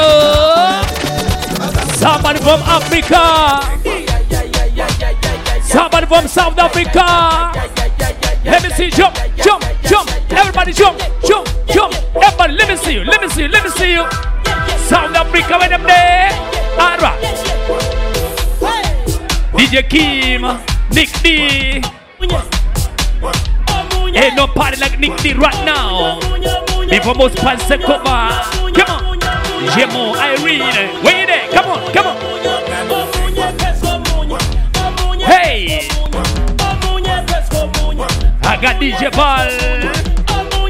Somebody 1.94 2.38
from 2.40 2.60
Africa. 2.64 3.77
From 6.08 6.26
South 6.26 6.56
Africa. 6.58 7.52
Let 8.42 8.62
me 8.62 8.70
see 8.70 8.88
jump, 8.88 9.14
jump, 9.36 9.62
jump. 9.84 10.10
Everybody 10.32 10.72
jump, 10.72 10.98
jump, 11.22 11.46
jump. 11.68 11.94
Everybody, 12.16 12.54
let 12.54 12.68
me 12.68 12.76
see 12.76 12.94
you, 12.94 13.04
let 13.04 13.20
me 13.20 13.28
see 13.28 13.42
you, 13.42 13.48
let 13.48 13.62
me 13.62 13.70
see 13.70 13.92
you. 13.92 14.08
South 14.88 15.14
Africa, 15.14 15.58
when 15.58 15.68
them 15.68 15.82
there. 15.82 16.30
Alright. 16.80 17.20
DJ 19.52 19.88
Kim, 19.90 20.42
Nick 20.90 21.10
D. 21.22 21.82
Ain't 24.16 24.34
no 24.34 24.46
party 24.46 24.80
like 24.80 24.98
Nick 24.98 25.14
D 25.18 25.34
right 25.34 25.64
now. 25.66 26.18
Before 26.88 27.14
most 27.14 27.36
pants 27.36 27.68
take 27.68 27.82
over. 27.82 28.02
Come 28.02 28.88
on. 28.88 29.20
Jemo, 29.76 30.16
Irene. 30.16 31.04
You 31.04 31.26
there? 31.26 31.48
Come 31.50 31.66
on, 31.66 31.92
come 31.92 32.06
on. 32.06 32.17
got 38.60 38.80
DJ 38.80 39.12
Paul. 39.12 39.50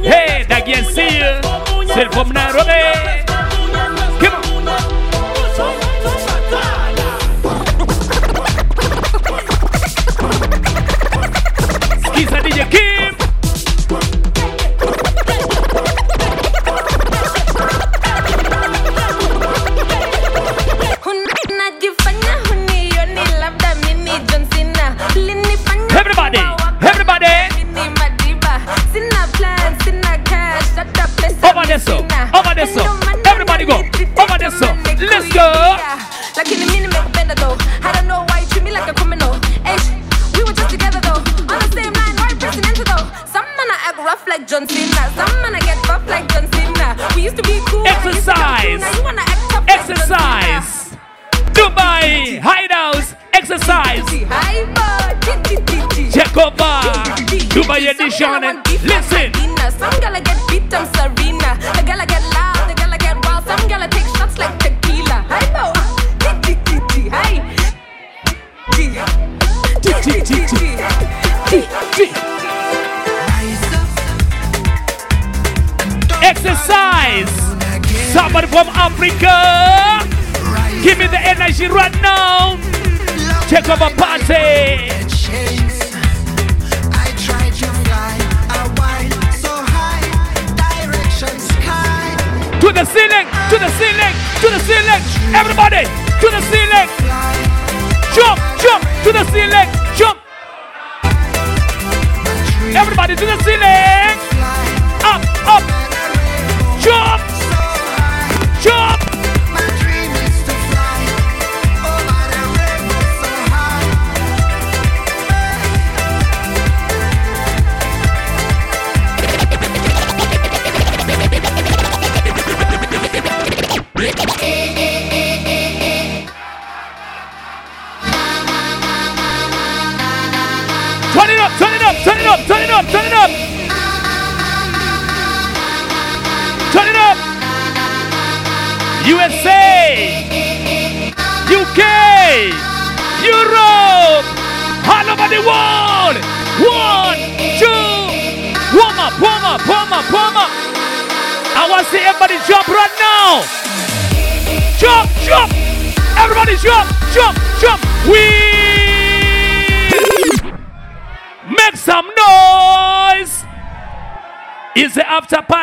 Hey, 0.02 0.44
Daggy 0.48 0.76
and 0.76 0.86
Seal. 0.86 1.88
Still 1.88 2.10
from 2.12 2.32
Nairobi. 2.32 3.07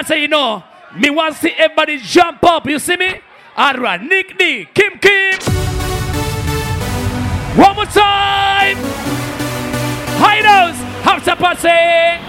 That's 0.05 0.13
how 0.13 0.21
you 0.21 0.27
know. 0.27 0.63
Me 0.95 1.09
want 1.09 1.33
to 1.33 1.41
see 1.41 1.51
everybody 1.57 1.97
jump 1.97 2.43
up. 2.43 2.67
You 2.67 2.77
see 2.77 2.95
me? 2.95 3.21
All 3.57 3.73
right. 3.73 3.99
Nick 3.99 4.37
D. 4.37 4.67
Kim 4.71 4.99
Kim. 4.99 5.39
One 7.57 7.75
more 7.75 7.85
time. 7.85 8.77
High 10.21 10.41
nose. 10.41 10.77
Hamsa 11.01 11.35
passe. 11.35 12.21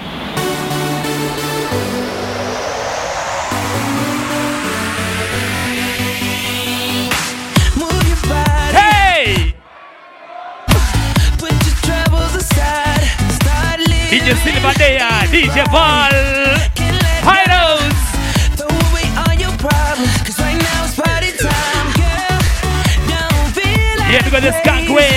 DJ 14.08 14.34
Silva 14.42 14.72
Dea, 14.78 15.28
DJ 15.30 15.70
Ball. 15.70 16.35
for 24.36 24.42
the 24.42 24.52
skunk 24.60 24.88
way. 24.90 25.08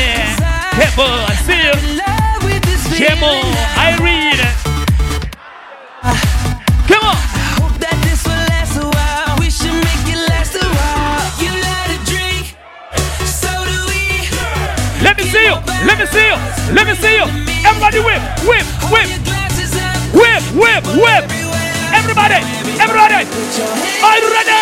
Come 6.88 7.04
on. 7.04 7.18
You. 11.68 11.84
Let 15.04 15.18
me 15.18 15.24
see 15.24 15.44
you. 15.44 15.56
Let 15.86 15.98
me 16.00 16.06
see 16.06 16.28
you. 16.28 16.38
Let 16.74 16.88
me 16.88 16.96
see 16.96 17.16
you. 17.16 17.26
Everybody 17.68 18.00
whip, 18.00 18.22
whip, 18.48 18.66
whip. 18.92 19.10
Whip, 20.14 20.44
whip, 20.56 20.84
whip. 20.96 21.24
Everybody, 21.92 22.40
everybody. 22.80 23.28
Are 24.04 24.18
you 24.18 24.30
ready? 24.32 24.60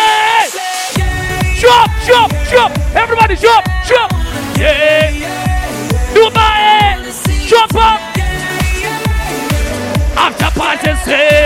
Jump, 1.60 1.90
jump, 2.06 2.32
jump. 2.50 2.74
Everybody 2.94 3.36
jump, 3.36 3.64
jump 3.86 4.17
yeah, 4.58 5.10
yeah. 5.10 6.14
Dubai, 6.14 7.48
jump 7.48 7.74
up. 7.74 8.00
After 10.16 10.50
party, 10.58 10.94
say. 11.04 11.37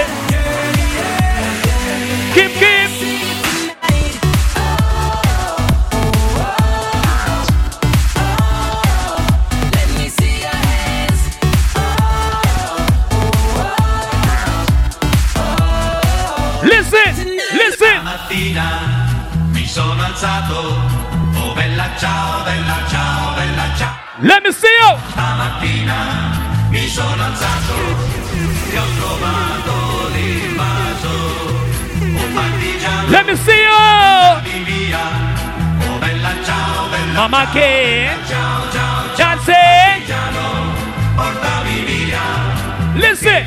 Let 24.23 24.45
me 24.45 24.53
see 24.53 24.69
you. 24.69 24.91
Let 33.11 33.27
me 33.27 33.35
see 33.35 33.63
you. 33.63 33.79
Mama 37.17 37.51
K. 37.53 38.11
Johnson. 39.19 39.55
Listen. 42.95 43.43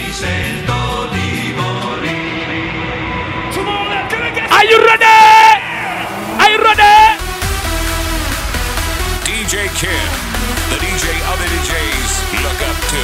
Are 4.51 4.65
you 4.65 4.77
ready? 4.83 5.05
Are 6.41 6.49
you 6.51 6.59
ready? 6.59 6.95
DJ 9.23 9.69
Kim 9.79 10.24
the 10.69 10.77
DJ 10.81 11.05
other 11.29 11.45
DJs 11.45 12.11
look 12.41 12.59
up 12.65 12.77
to. 12.91 13.01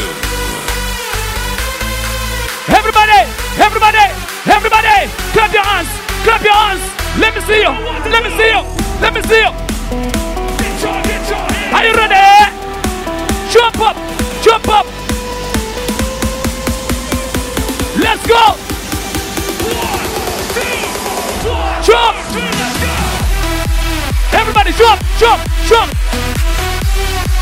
Everybody, 2.74 3.20
everybody, 3.62 4.06
everybody, 4.50 4.98
clap 5.34 5.54
your 5.54 5.64
hands, 5.64 5.90
clap 6.24 6.42
your 6.42 6.54
hands. 6.54 6.82
Let 7.20 7.36
me 7.36 7.42
see 7.42 7.62
you, 7.62 7.74
let 8.10 8.24
me 8.24 8.32
see 8.38 8.50
you, 8.50 8.62
let 9.02 9.14
me 9.14 9.22
see 9.22 9.42
you. 9.46 9.52
Are 11.76 11.86
you 11.86 11.94
ready? 11.94 12.52
Jump 13.52 13.80
up, 13.80 13.96
jump 14.42 14.68
up. 14.70 14.86
Let's 17.98 18.26
go. 18.28 18.56
Jump. 21.84 22.16
Everybody 24.34 24.72
jump, 24.74 25.02
jump, 25.20 25.42
jump. 25.68 26.01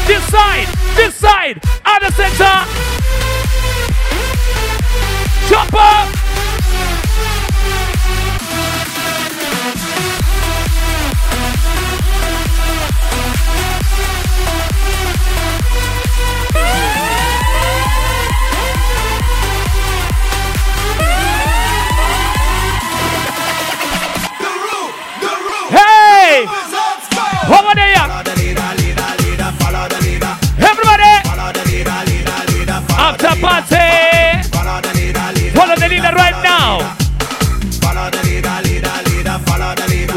This 0.10 0.26
side, 0.32 0.68
this 0.96 1.14
side, 1.14 1.62
other 1.86 2.10
center. 2.10 2.66
Chopper. 5.48 6.29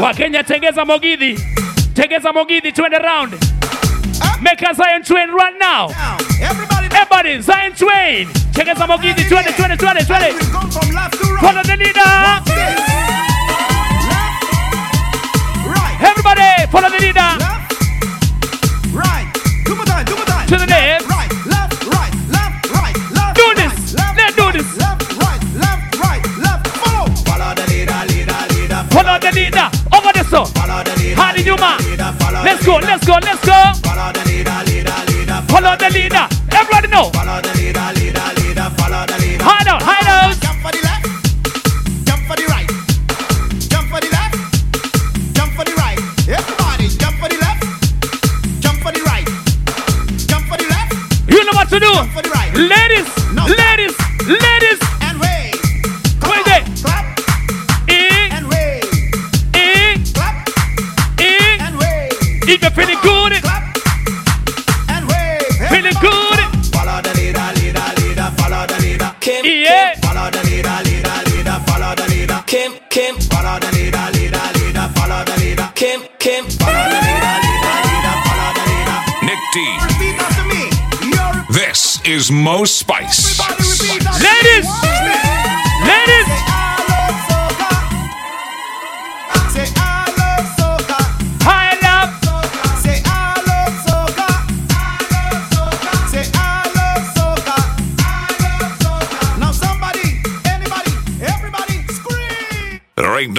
Wakenya, 0.03 0.43
tengeza 0.43 0.85
mogidhi, 0.85 1.39
tengeza 1.93 2.33
mogidhi, 2.33 2.71
twende 2.73 2.99
round. 2.99 3.31
Make 4.41 4.61
a 4.61 4.73
Zion 4.75 5.01
train 5.03 5.29
right 5.31 5.55
now. 5.59 5.87
everybody, 6.41 6.87
everybody, 6.91 7.41
Zion 7.41 7.71
train. 7.73 8.27
Tengeza 8.51 8.85
mogidhi, 8.87 9.23
twende, 9.29 9.51
twende, 9.53 9.77
twende, 9.77 10.03
twende. 10.05 10.33
Follow 11.39 11.63
the 11.63 11.77
leader. 11.77 12.13
Right. 15.71 16.01
Everybody. 16.01 16.62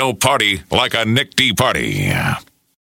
no 0.05 0.13
party 0.13 0.63
like 0.71 0.93
a 0.93 1.07
Nick 1.07 1.35
D 1.35 1.55
party. 1.55 2.13